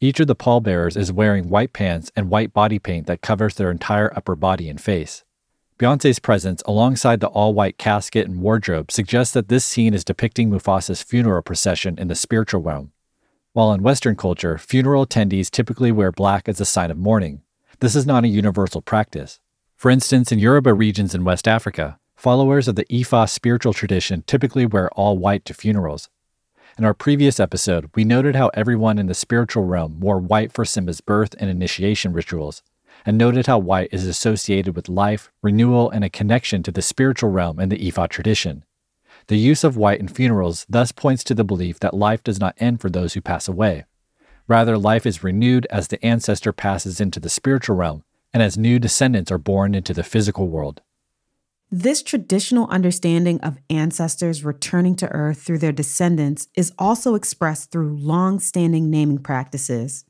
[0.02, 3.70] Each of the pallbearers is wearing white pants and white body paint that covers their
[3.70, 5.24] entire upper body and face.
[5.78, 10.48] Beyonce's presence alongside the all white casket and wardrobe suggests that this scene is depicting
[10.48, 12.92] Mufasa's funeral procession in the spiritual realm.
[13.52, 17.42] While in Western culture, funeral attendees typically wear black as a sign of mourning,
[17.80, 19.38] this is not a universal practice.
[19.76, 24.64] For instance, in Yoruba regions in West Africa, followers of the Ifa spiritual tradition typically
[24.64, 26.08] wear all white to funerals.
[26.78, 30.64] In our previous episode, we noted how everyone in the spiritual realm wore white for
[30.64, 32.62] Simba's birth and initiation rituals,
[33.04, 37.30] and noted how white is associated with life, renewal, and a connection to the spiritual
[37.30, 38.64] realm in the Ifa tradition.
[39.26, 42.54] The use of white in funerals thus points to the belief that life does not
[42.58, 43.84] end for those who pass away.
[44.46, 48.78] Rather, life is renewed as the ancestor passes into the spiritual realm and as new
[48.78, 50.82] descendants are born into the physical world.
[51.72, 57.96] This traditional understanding of ancestors returning to Earth through their descendants is also expressed through
[57.96, 60.04] long standing naming practices.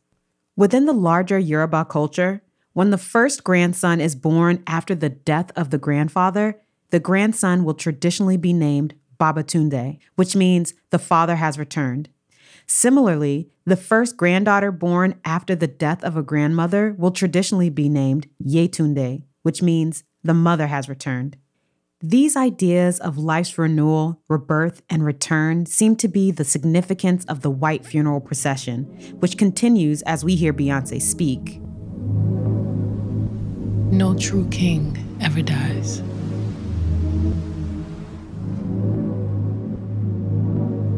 [0.57, 2.42] Within the larger Yoruba culture,
[2.73, 7.75] when the first grandson is born after the death of the grandfather, the grandson will
[7.75, 12.09] traditionally be named Babatunde, which means the father has returned.
[12.66, 18.29] Similarly, the first granddaughter born after the death of a grandmother will traditionally be named
[18.42, 21.37] Yetunde, which means the mother has returned.
[22.02, 27.50] These ideas of life's renewal, rebirth, and return seem to be the significance of the
[27.50, 28.84] white funeral procession,
[29.18, 31.60] which continues as we hear Beyonce speak.
[33.92, 36.00] No true king ever dies.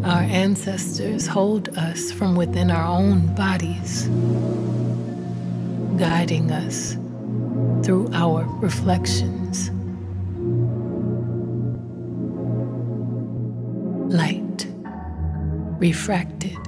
[0.04, 4.06] Our ancestors hold us from within our own bodies,
[5.98, 6.92] guiding us
[7.84, 9.72] through our reflections.
[14.12, 14.66] Light,
[15.78, 16.58] refracted.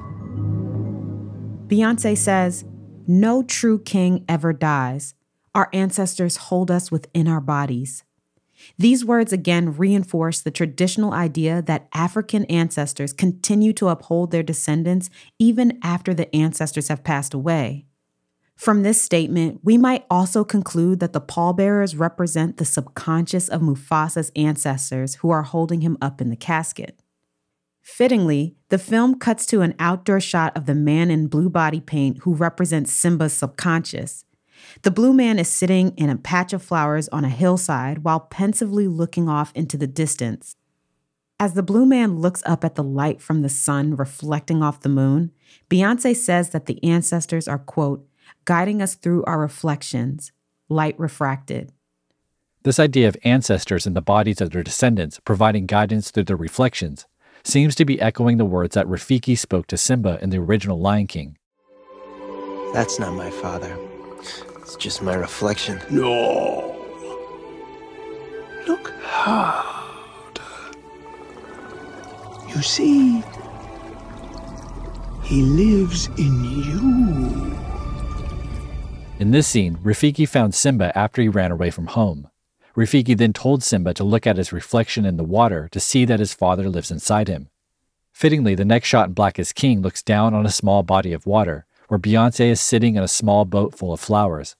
[1.68, 2.64] Beyonce says,
[3.06, 5.12] No true king ever dies.
[5.54, 8.02] Our ancestors hold us within our bodies.
[8.78, 15.10] These words again reinforce the traditional idea that African ancestors continue to uphold their descendants
[15.38, 17.84] even after the ancestors have passed away.
[18.56, 24.32] From this statement, we might also conclude that the pallbearers represent the subconscious of Mufasa's
[24.34, 26.98] ancestors who are holding him up in the casket.
[27.84, 32.16] Fittingly, the film cuts to an outdoor shot of the man in blue body paint
[32.22, 34.24] who represents Simba's subconscious.
[34.82, 38.88] The blue man is sitting in a patch of flowers on a hillside while pensively
[38.88, 40.56] looking off into the distance.
[41.38, 44.88] As the blue man looks up at the light from the sun reflecting off the
[44.88, 45.30] moon,
[45.68, 48.08] Beyonce says that the ancestors are, quote,
[48.46, 50.32] guiding us through our reflections,
[50.70, 51.70] light refracted.
[52.62, 57.06] This idea of ancestors in the bodies of their descendants providing guidance through their reflections
[57.44, 61.06] seems to be echoing the words that Rafiki spoke to Simba in the original Lion
[61.06, 61.36] King.
[62.72, 63.76] That's not my father.
[64.60, 65.80] It's just my reflection.
[65.90, 66.74] No.
[68.66, 70.42] Look harder.
[72.48, 73.22] You see,
[75.22, 77.56] he lives in you.
[79.20, 82.28] In this scene, Rafiki found Simba after he ran away from home.
[82.76, 86.18] Rafiki then told Simba to look at his reflection in the water to see that
[86.18, 87.48] his father lives inside him.
[88.12, 91.26] Fittingly, the next shot in Black is King looks down on a small body of
[91.26, 94.56] water, where Beyonce is sitting in a small boat full of flowers.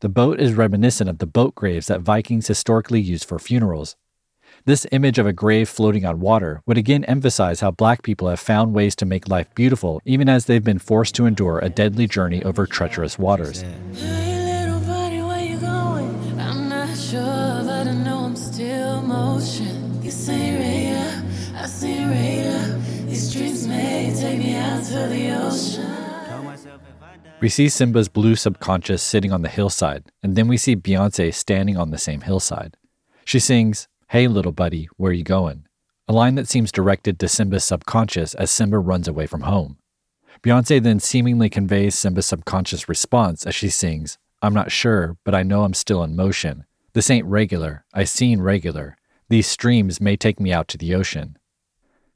[0.00, 3.96] The boat is reminiscent of the boat graves that Vikings historically used for funerals.
[4.64, 8.40] This image of a grave floating on water would again emphasize how black people have
[8.40, 12.06] found ways to make life beautiful even as they've been forced to endure a deadly
[12.06, 13.64] journey over treacherous waters.
[27.40, 31.76] We see Simba's blue subconscious sitting on the hillside, and then we see Beyonce standing
[31.76, 32.76] on the same hillside.
[33.24, 35.66] She sings, Hey, little buddy, where you going?
[36.08, 39.76] A line that seems directed to Simba's subconscious as Simba runs away from home.
[40.42, 45.42] Beyonce then seemingly conveys Simba's subconscious response as she sings, I'm not sure, but I
[45.42, 46.64] know I'm still in motion.
[46.92, 47.84] This ain't regular.
[47.92, 48.96] I seen regular.
[49.28, 51.36] These streams may take me out to the ocean.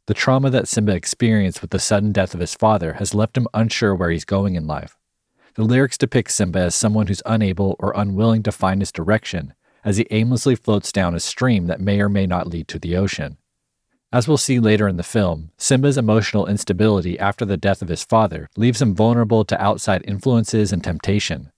[0.07, 3.47] The trauma that Simba experienced with the sudden death of his father has left him
[3.55, 4.97] unsure where he's going in life.
[5.55, 9.97] The lyrics depict Simba as someone who's unable or unwilling to find his direction as
[9.97, 13.39] he aimlessly floats down a stream that may or may not lead to the ocean.
[14.13, 18.03] As we'll see later in the film, Simba's emotional instability after the death of his
[18.03, 21.53] father leaves him vulnerable to outside influences and temptation.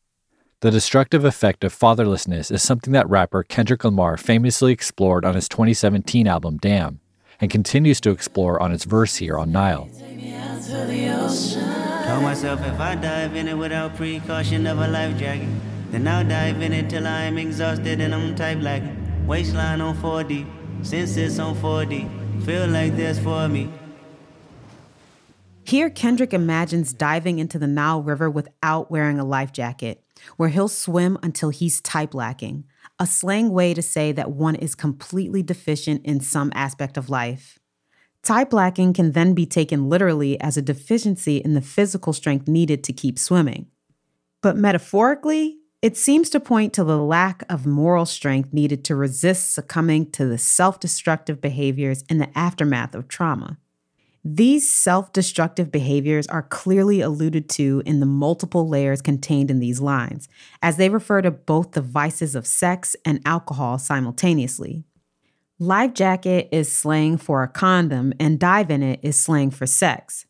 [0.60, 5.48] The destructive effect of fatherlessness is something that rapper Kendrick Lamar famously explored on his
[5.48, 7.00] 2017 album Damn,
[7.42, 9.88] and continues to explore on its verse here on Nile.
[12.06, 15.48] Told myself if I dive in it without precaution of a life jacket,
[15.90, 18.84] then I'll dive in it till I'm exhausted and I'm type like
[19.26, 20.46] waistline on 4D,
[20.86, 23.70] senses on 4D, feel like there's for me.
[25.64, 30.04] Here, Kendrick imagines diving into the Nile River without wearing a life jacket,
[30.36, 32.64] where he'll swim until he's type lacking,
[32.98, 37.58] a slang way to say that one is completely deficient in some aspect of life.
[38.22, 42.84] Type lacking can then be taken literally as a deficiency in the physical strength needed
[42.84, 43.66] to keep swimming.
[44.42, 49.52] But metaphorically, it seems to point to the lack of moral strength needed to resist
[49.52, 53.58] succumbing to the self destructive behaviors in the aftermath of trauma.
[54.24, 59.80] These self destructive behaviors are clearly alluded to in the multiple layers contained in these
[59.80, 60.28] lines,
[60.62, 64.84] as they refer to both the vices of sex and alcohol simultaneously.
[65.58, 70.26] Life jacket is slang for a condom, and dive in it is slang for sex.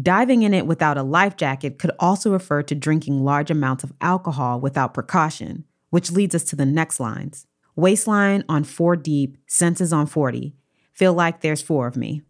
[0.00, 3.92] Diving in it without a life jacket could also refer to drinking large amounts of
[4.00, 7.46] alcohol without precaution, which leads us to the next lines.
[7.74, 10.54] Waistline on four deep, senses on 40.
[10.92, 12.22] Feel like there's four of me.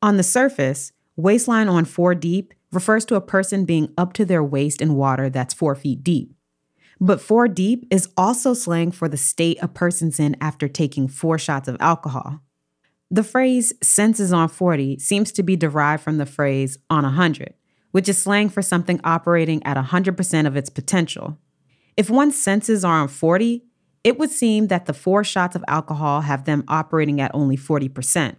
[0.00, 4.44] On the surface, waistline on four deep refers to a person being up to their
[4.44, 6.32] waist in water that's four feet deep.
[7.00, 11.36] But four deep is also slang for the state a person's in after taking four
[11.36, 12.40] shots of alcohol.
[13.10, 17.54] The phrase senses on 40 seems to be derived from the phrase on 100,
[17.90, 21.38] which is slang for something operating at 100% of its potential.
[21.96, 23.64] If one's senses are on 40,
[24.04, 28.36] it would seem that the four shots of alcohol have them operating at only 40%.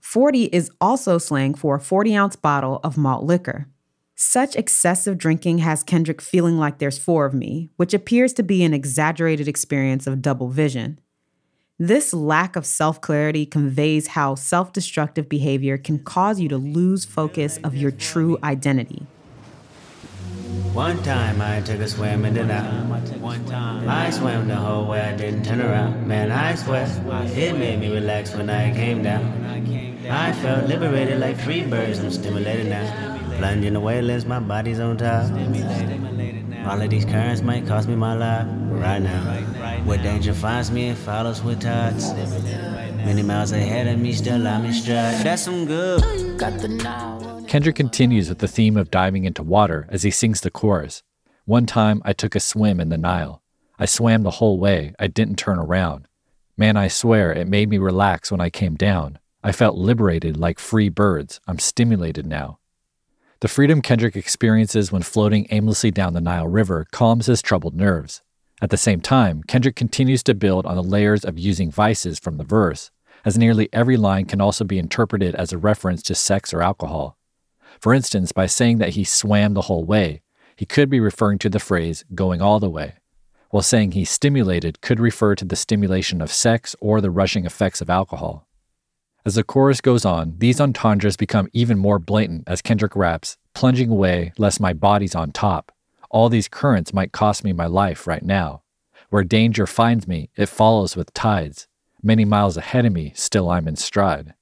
[0.00, 3.68] 40 is also slang for a 40 ounce bottle of malt liquor.
[4.16, 8.62] Such excessive drinking has Kendrick feeling like there's four of me, which appears to be
[8.64, 11.00] an exaggerated experience of double vision.
[11.78, 17.06] This lack of self clarity conveys how self destructive behavior can cause you to lose
[17.06, 19.06] focus of your true identity.
[20.72, 22.86] One time I took a swim in the Nile.
[23.18, 26.06] One time I swam the whole way, I didn't turn around.
[26.06, 26.86] Man, I swear,
[27.26, 29.24] it made me relax when I came down.
[30.08, 33.18] I felt liberated like free birds, I'm stimulated now.
[33.38, 35.30] Plunging away, wavelengths, my body's on top.
[36.66, 39.20] All of these currents might cost me my life right now.
[39.84, 42.12] Where danger finds me, it follows with tides.
[43.04, 45.24] Many miles ahead of me, still I'm in stride.
[45.24, 46.38] That's some good.
[46.38, 47.19] Got the Nile.
[47.50, 51.02] Kendrick continues with the theme of diving into water as he sings the chorus.
[51.46, 53.42] One time I took a swim in the Nile.
[53.76, 56.06] I swam the whole way, I didn't turn around.
[56.56, 59.18] Man, I swear it made me relax when I came down.
[59.42, 61.40] I felt liberated like free birds.
[61.48, 62.60] I'm stimulated now.
[63.40, 68.22] The freedom Kendrick experiences when floating aimlessly down the Nile River calms his troubled nerves.
[68.62, 72.36] At the same time, Kendrick continues to build on the layers of using vices from
[72.36, 72.92] the verse,
[73.24, 77.16] as nearly every line can also be interpreted as a reference to sex or alcohol.
[77.80, 80.22] For instance, by saying that he swam the whole way,
[80.54, 82.96] he could be referring to the phrase going all the way,
[83.48, 87.80] while saying he stimulated could refer to the stimulation of sex or the rushing effects
[87.80, 88.46] of alcohol.
[89.24, 93.90] As the chorus goes on, these entendres become even more blatant as Kendrick raps, plunging
[93.90, 95.72] away lest my body's on top.
[96.10, 98.62] All these currents might cost me my life right now.
[99.08, 101.66] Where danger finds me, it follows with tides.
[102.02, 104.34] Many miles ahead of me, still I'm in stride.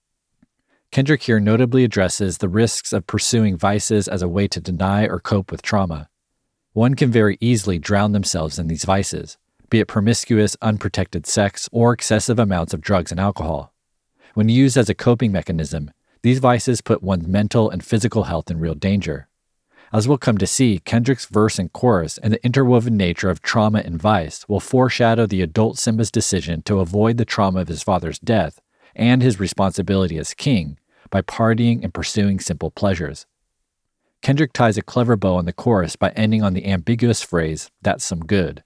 [0.90, 5.20] Kendrick here notably addresses the risks of pursuing vices as a way to deny or
[5.20, 6.08] cope with trauma.
[6.72, 9.36] One can very easily drown themselves in these vices,
[9.68, 13.74] be it promiscuous, unprotected sex or excessive amounts of drugs and alcohol.
[14.32, 15.90] When used as a coping mechanism,
[16.22, 19.28] these vices put one's mental and physical health in real danger.
[19.92, 23.82] As we'll come to see, Kendrick's verse and chorus and the interwoven nature of trauma
[23.84, 28.18] and vice will foreshadow the adult Simba's decision to avoid the trauma of his father's
[28.18, 28.60] death
[28.98, 30.78] and his responsibility as king
[31.10, 33.26] by partying and pursuing simple pleasures.
[34.20, 38.04] Kendrick ties a clever bow on the chorus by ending on the ambiguous phrase, that's
[38.04, 38.62] some good.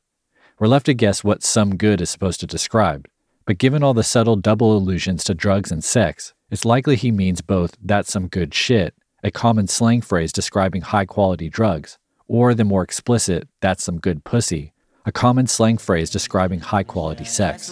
[0.58, 3.06] We're left to guess what some good is supposed to describe,
[3.46, 7.40] but given all the subtle double allusions to drugs and sex, it's likely he means
[7.40, 12.64] both that's some good shit, a common slang phrase describing high quality drugs, or the
[12.64, 14.72] more explicit that's some good pussy,
[15.05, 17.70] a common slang phrase describing high quality sex.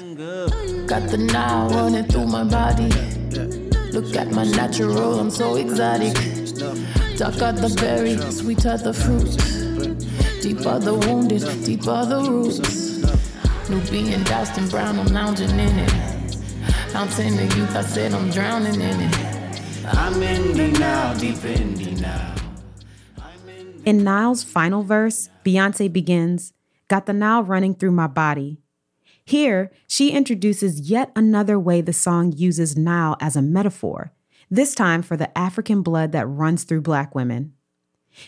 [0.87, 2.89] Got the Nile running through my body.
[3.93, 6.15] Look at my natural, I'm so exotic.
[7.17, 9.31] Dark are the berry, sweet are the fruit.
[10.43, 12.59] Deep are the wounded, deep are the roots.
[13.69, 15.91] Nubian doused in brown, I'm lounging in it.
[16.91, 19.17] Fountain of youth, I said I'm drowning in it.
[19.87, 22.35] I'm in the Nile, deep in the now.
[23.85, 26.53] In Nile's final verse, Beyonce begins,
[26.91, 28.59] Got the Nile running through my body.
[29.25, 34.13] Here, she introduces yet another way the song uses Nile as a metaphor,
[34.51, 37.55] this time for the African blood that runs through black women.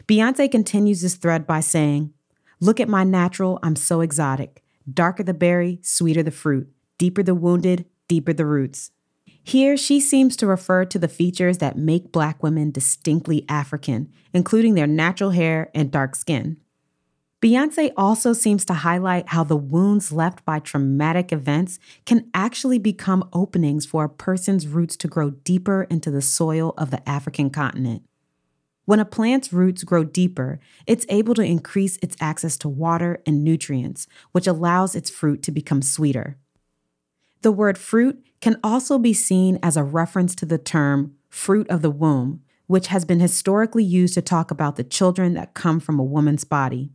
[0.07, 2.13] Beyonce continues this thread by saying,
[2.61, 4.63] Look at my natural, I'm so exotic.
[4.89, 6.73] Darker the berry, sweeter the fruit.
[6.99, 8.93] Deeper the wounded, deeper the roots.
[9.43, 14.75] Here, she seems to refer to the features that make Black women distinctly African, including
[14.75, 16.59] their natural hair and dark skin.
[17.43, 23.29] Beyonce also seems to highlight how the wounds left by traumatic events can actually become
[23.33, 28.05] openings for a person's roots to grow deeper into the soil of the African continent.
[28.85, 33.43] When a plant's roots grow deeper, it's able to increase its access to water and
[33.43, 36.37] nutrients, which allows its fruit to become sweeter.
[37.41, 41.83] The word fruit can also be seen as a reference to the term fruit of
[41.83, 45.99] the womb, which has been historically used to talk about the children that come from
[45.99, 46.93] a woman's body.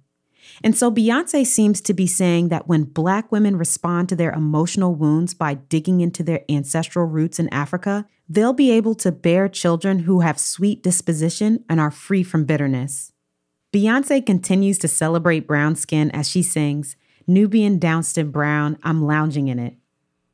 [0.64, 4.96] And so Beyonce seems to be saying that when Black women respond to their emotional
[4.96, 10.00] wounds by digging into their ancestral roots in Africa, they'll be able to bear children
[10.00, 13.12] who have sweet disposition and are free from bitterness.
[13.74, 16.96] Beyonce continues to celebrate brown skin as she sings,
[17.28, 19.76] Nubian in brown, I'm lounging in it.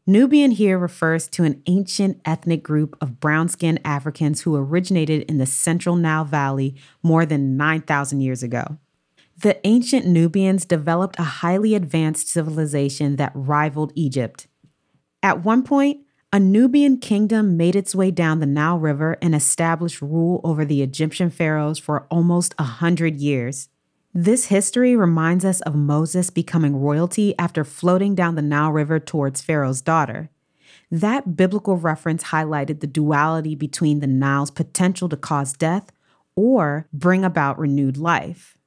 [0.06, 5.38] Nubian here refers to an ancient ethnic group of brown skinned Africans who originated in
[5.38, 8.78] the central Nile Valley more than 9,000 years ago.
[9.38, 14.48] The ancient Nubians developed a highly advanced civilization that rivaled Egypt.
[15.22, 20.02] At one point, a Nubian kingdom made its way down the Nile River and established
[20.02, 23.70] rule over the Egyptian pharaohs for almost a hundred years.
[24.14, 29.42] This history reminds us of Moses becoming royalty after floating down the Nile River towards
[29.42, 30.30] Pharaoh's daughter.
[30.92, 35.92] That biblical reference highlighted the duality between the Nile's potential to cause death
[36.36, 38.58] or bring about renewed life.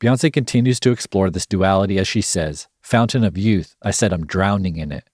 [0.00, 4.26] Beyonce continues to explore this duality as she says, Fountain of youth, I said I'm
[4.26, 5.08] drowning in it.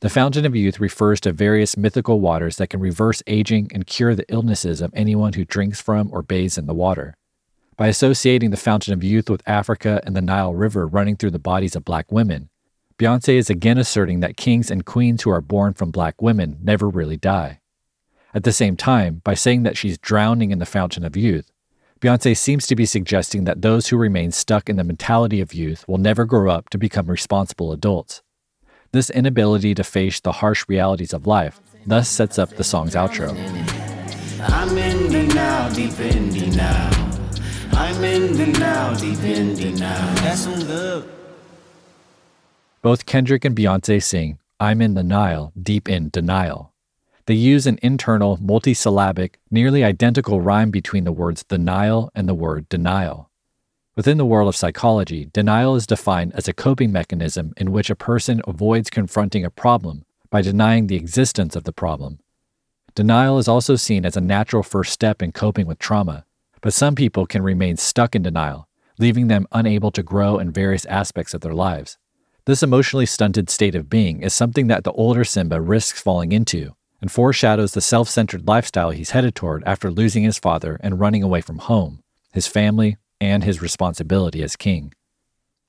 [0.00, 4.14] The Fountain of Youth refers to various mythical waters that can reverse aging and cure
[4.14, 7.16] the illnesses of anyone who drinks from or bathes in the water.
[7.76, 11.38] By associating the Fountain of Youth with Africa and the Nile River running through the
[11.38, 12.48] bodies of black women,
[12.98, 16.88] Beyonce is again asserting that kings and queens who are born from black women never
[16.88, 17.60] really die.
[18.32, 21.50] At the same time, by saying that she's drowning in the Fountain of Youth,
[22.00, 25.86] Beyonce seems to be suggesting that those who remain stuck in the mentality of youth
[25.86, 28.22] will never grow up to become responsible adults.
[28.92, 33.30] This inability to face the harsh realities of life thus sets up the song's outro.
[34.48, 36.90] I'm in the Nile, deep in the now.
[37.72, 40.14] I'm in the Nile, deep in the now.
[40.22, 41.04] That's some.
[42.80, 46.69] Both Kendrick and Beyonce sing, I'm in the Nile, deep in denial.
[47.30, 52.68] They use an internal, multisyllabic, nearly identical rhyme between the words Nile and the word
[52.68, 53.30] denial.
[53.94, 57.94] Within the world of psychology, denial is defined as a coping mechanism in which a
[57.94, 62.18] person avoids confronting a problem by denying the existence of the problem.
[62.96, 66.24] Denial is also seen as a natural first step in coping with trauma,
[66.60, 68.66] but some people can remain stuck in denial,
[68.98, 71.96] leaving them unable to grow in various aspects of their lives.
[72.46, 76.74] This emotionally stunted state of being is something that the older Simba risks falling into
[77.00, 81.22] and foreshadows the self centered lifestyle he's headed toward after losing his father and running
[81.22, 84.92] away from home, his family, and his responsibility as king.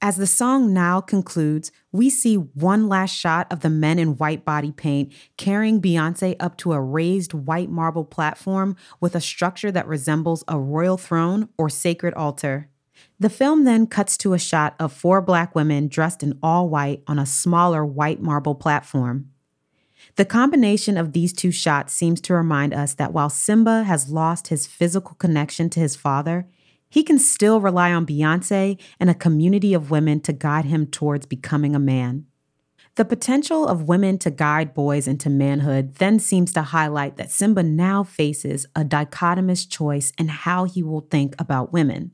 [0.03, 4.43] As the song now concludes, we see one last shot of the men in white
[4.43, 9.88] body paint carrying Beyonce up to a raised white marble platform with a structure that
[9.88, 12.67] resembles a royal throne or sacred altar.
[13.19, 17.03] The film then cuts to a shot of four black women dressed in all white
[17.05, 19.29] on a smaller white marble platform.
[20.16, 24.49] The combination of these two shots seems to remind us that while Simba has lost
[24.49, 26.47] his physical connection to his father,
[26.89, 31.26] he can still rely on Beyonce and a community of women to guide him towards
[31.26, 32.26] becoming a man.
[32.95, 37.64] The potential of women to guide boys into manhood then seems to highlight that Simba
[37.64, 42.12] now faces a dichotomous choice in how he will think about women.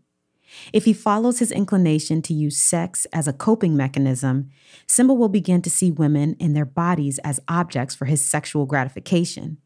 [0.73, 4.49] If he follows his inclination to use sex as a coping mechanism,
[4.87, 9.57] Simba will begin to see women and their bodies as objects for his sexual gratification.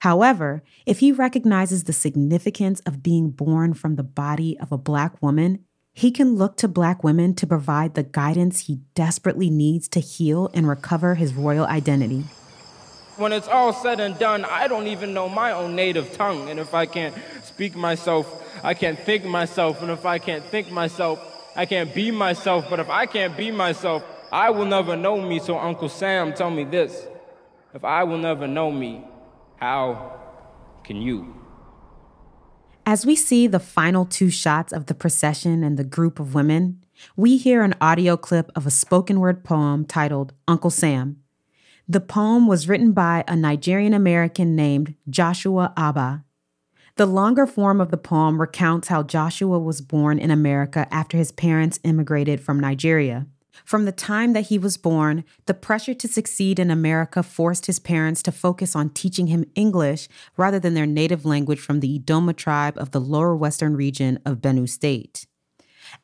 [0.00, 5.20] However, if he recognizes the significance of being born from the body of a Black
[5.22, 10.00] woman, he can look to Black women to provide the guidance he desperately needs to
[10.00, 12.24] heal and recover his royal identity.
[13.18, 16.48] When it's all said and done, I don't even know my own native tongue.
[16.50, 18.26] And if I can't speak myself,
[18.62, 19.82] I can't think myself.
[19.82, 21.18] And if I can't think myself,
[21.56, 22.70] I can't be myself.
[22.70, 25.40] But if I can't be myself, I will never know me.
[25.40, 27.08] So, Uncle Sam, tell me this.
[27.74, 29.04] If I will never know me,
[29.56, 30.20] how
[30.84, 31.34] can you?
[32.86, 36.84] As we see the final two shots of the procession and the group of women,
[37.16, 41.16] we hear an audio clip of a spoken word poem titled Uncle Sam.
[41.90, 46.22] The poem was written by a Nigerian American named Joshua Abah.
[46.96, 51.32] The longer form of the poem recounts how Joshua was born in America after his
[51.32, 53.26] parents immigrated from Nigeria.
[53.64, 57.78] From the time that he was born, the pressure to succeed in America forced his
[57.78, 62.36] parents to focus on teaching him English rather than their native language from the Idoma
[62.36, 65.26] tribe of the lower western region of Benue State.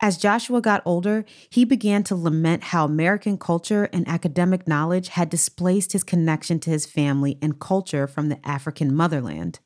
[0.01, 5.29] As Joshua got older, he began to lament how American culture and academic knowledge had
[5.29, 9.59] displaced his connection to his family and culture from the African motherland.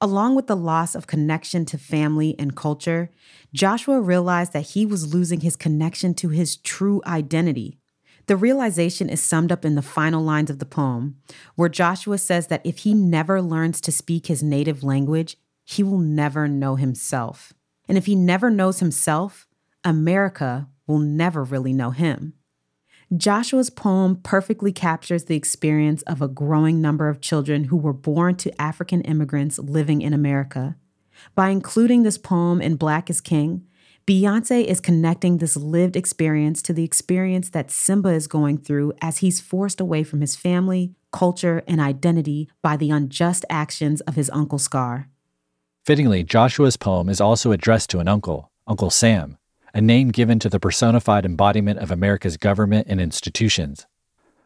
[0.00, 3.10] Along with the loss of connection to family and culture,
[3.54, 7.78] Joshua realized that he was losing his connection to his true identity.
[8.26, 11.16] The realization is summed up in the final lines of the poem,
[11.54, 15.98] where Joshua says that if he never learns to speak his native language, he will
[15.98, 17.52] never know himself.
[17.88, 19.46] And if he never knows himself,
[19.86, 22.34] America will never really know him.
[23.16, 28.34] Joshua's poem perfectly captures the experience of a growing number of children who were born
[28.34, 30.74] to African immigrants living in America.
[31.36, 33.64] By including this poem in Black is King,
[34.08, 39.18] Beyonce is connecting this lived experience to the experience that Simba is going through as
[39.18, 44.30] he's forced away from his family, culture, and identity by the unjust actions of his
[44.30, 45.08] uncle Scar.
[45.84, 49.38] Fittingly, Joshua's poem is also addressed to an uncle, Uncle Sam,
[49.76, 53.86] a name given to the personified embodiment of America's government and institutions.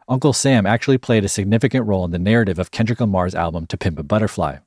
[0.09, 3.77] Uncle Sam actually played a significant role in the narrative of Kendrick Lamar's album To
[3.77, 4.57] Pimp a Butterfly.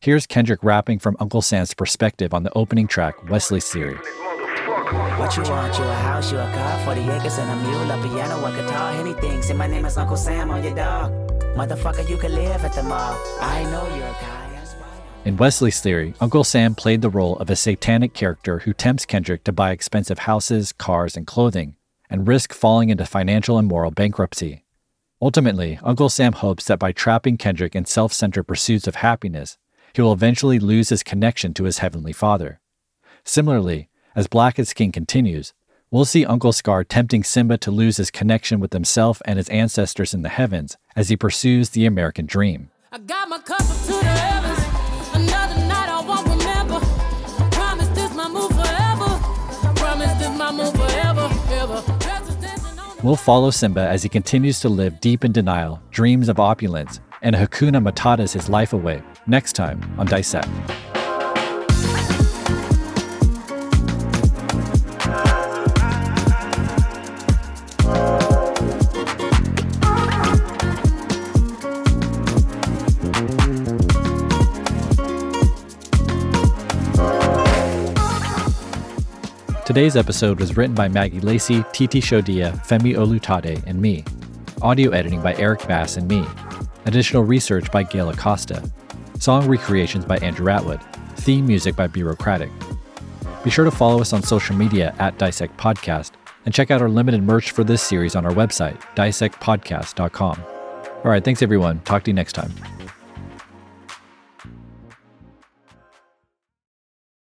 [0.00, 3.96] Here's Kendrick rapping from Uncle Sam's perspective on the opening track, Wesley's Theory.
[5.16, 8.02] What you want, you a house, you a car, 40 acres and a mule, a
[8.02, 9.40] piano, a guitar, anything.
[9.40, 11.12] Say my name is Uncle Sam on your dog.
[11.56, 13.18] Motherfucker, you can live at the mall.
[13.40, 14.53] I know you're a guy.
[15.24, 19.42] In Wesley's theory, Uncle Sam played the role of a satanic character who tempts Kendrick
[19.44, 21.76] to buy expensive houses, cars, and clothing,
[22.10, 24.66] and risk falling into financial and moral bankruptcy.
[25.22, 29.56] Ultimately, Uncle Sam hopes that by trapping Kendrick in self centered pursuits of happiness,
[29.94, 32.60] he will eventually lose his connection to his heavenly father.
[33.24, 35.54] Similarly, as Black is King continues,
[35.90, 40.12] we'll see Uncle Scar tempting Simba to lose his connection with himself and his ancestors
[40.12, 42.68] in the heavens as he pursues the American dream.
[53.04, 57.36] We'll follow Simba as he continues to live deep in denial, dreams of opulence, and
[57.36, 60.48] Hakuna Matatas his life away next time on Dissect.
[79.64, 84.04] Today's episode was written by Maggie Lacey, Titi Shodia, Femi Olutade, and me.
[84.60, 86.22] Audio editing by Eric Bass and me.
[86.84, 88.62] Additional research by Gail Acosta.
[89.18, 90.82] Song recreations by Andrew Atwood.
[91.16, 92.50] Theme music by Bureaucratic.
[93.42, 96.10] Be sure to follow us on social media at Dissect Podcast
[96.44, 100.44] and check out our limited merch for this series on our website, dissectpodcast.com.
[101.04, 101.80] All right, thanks everyone.
[101.80, 102.52] Talk to you next time.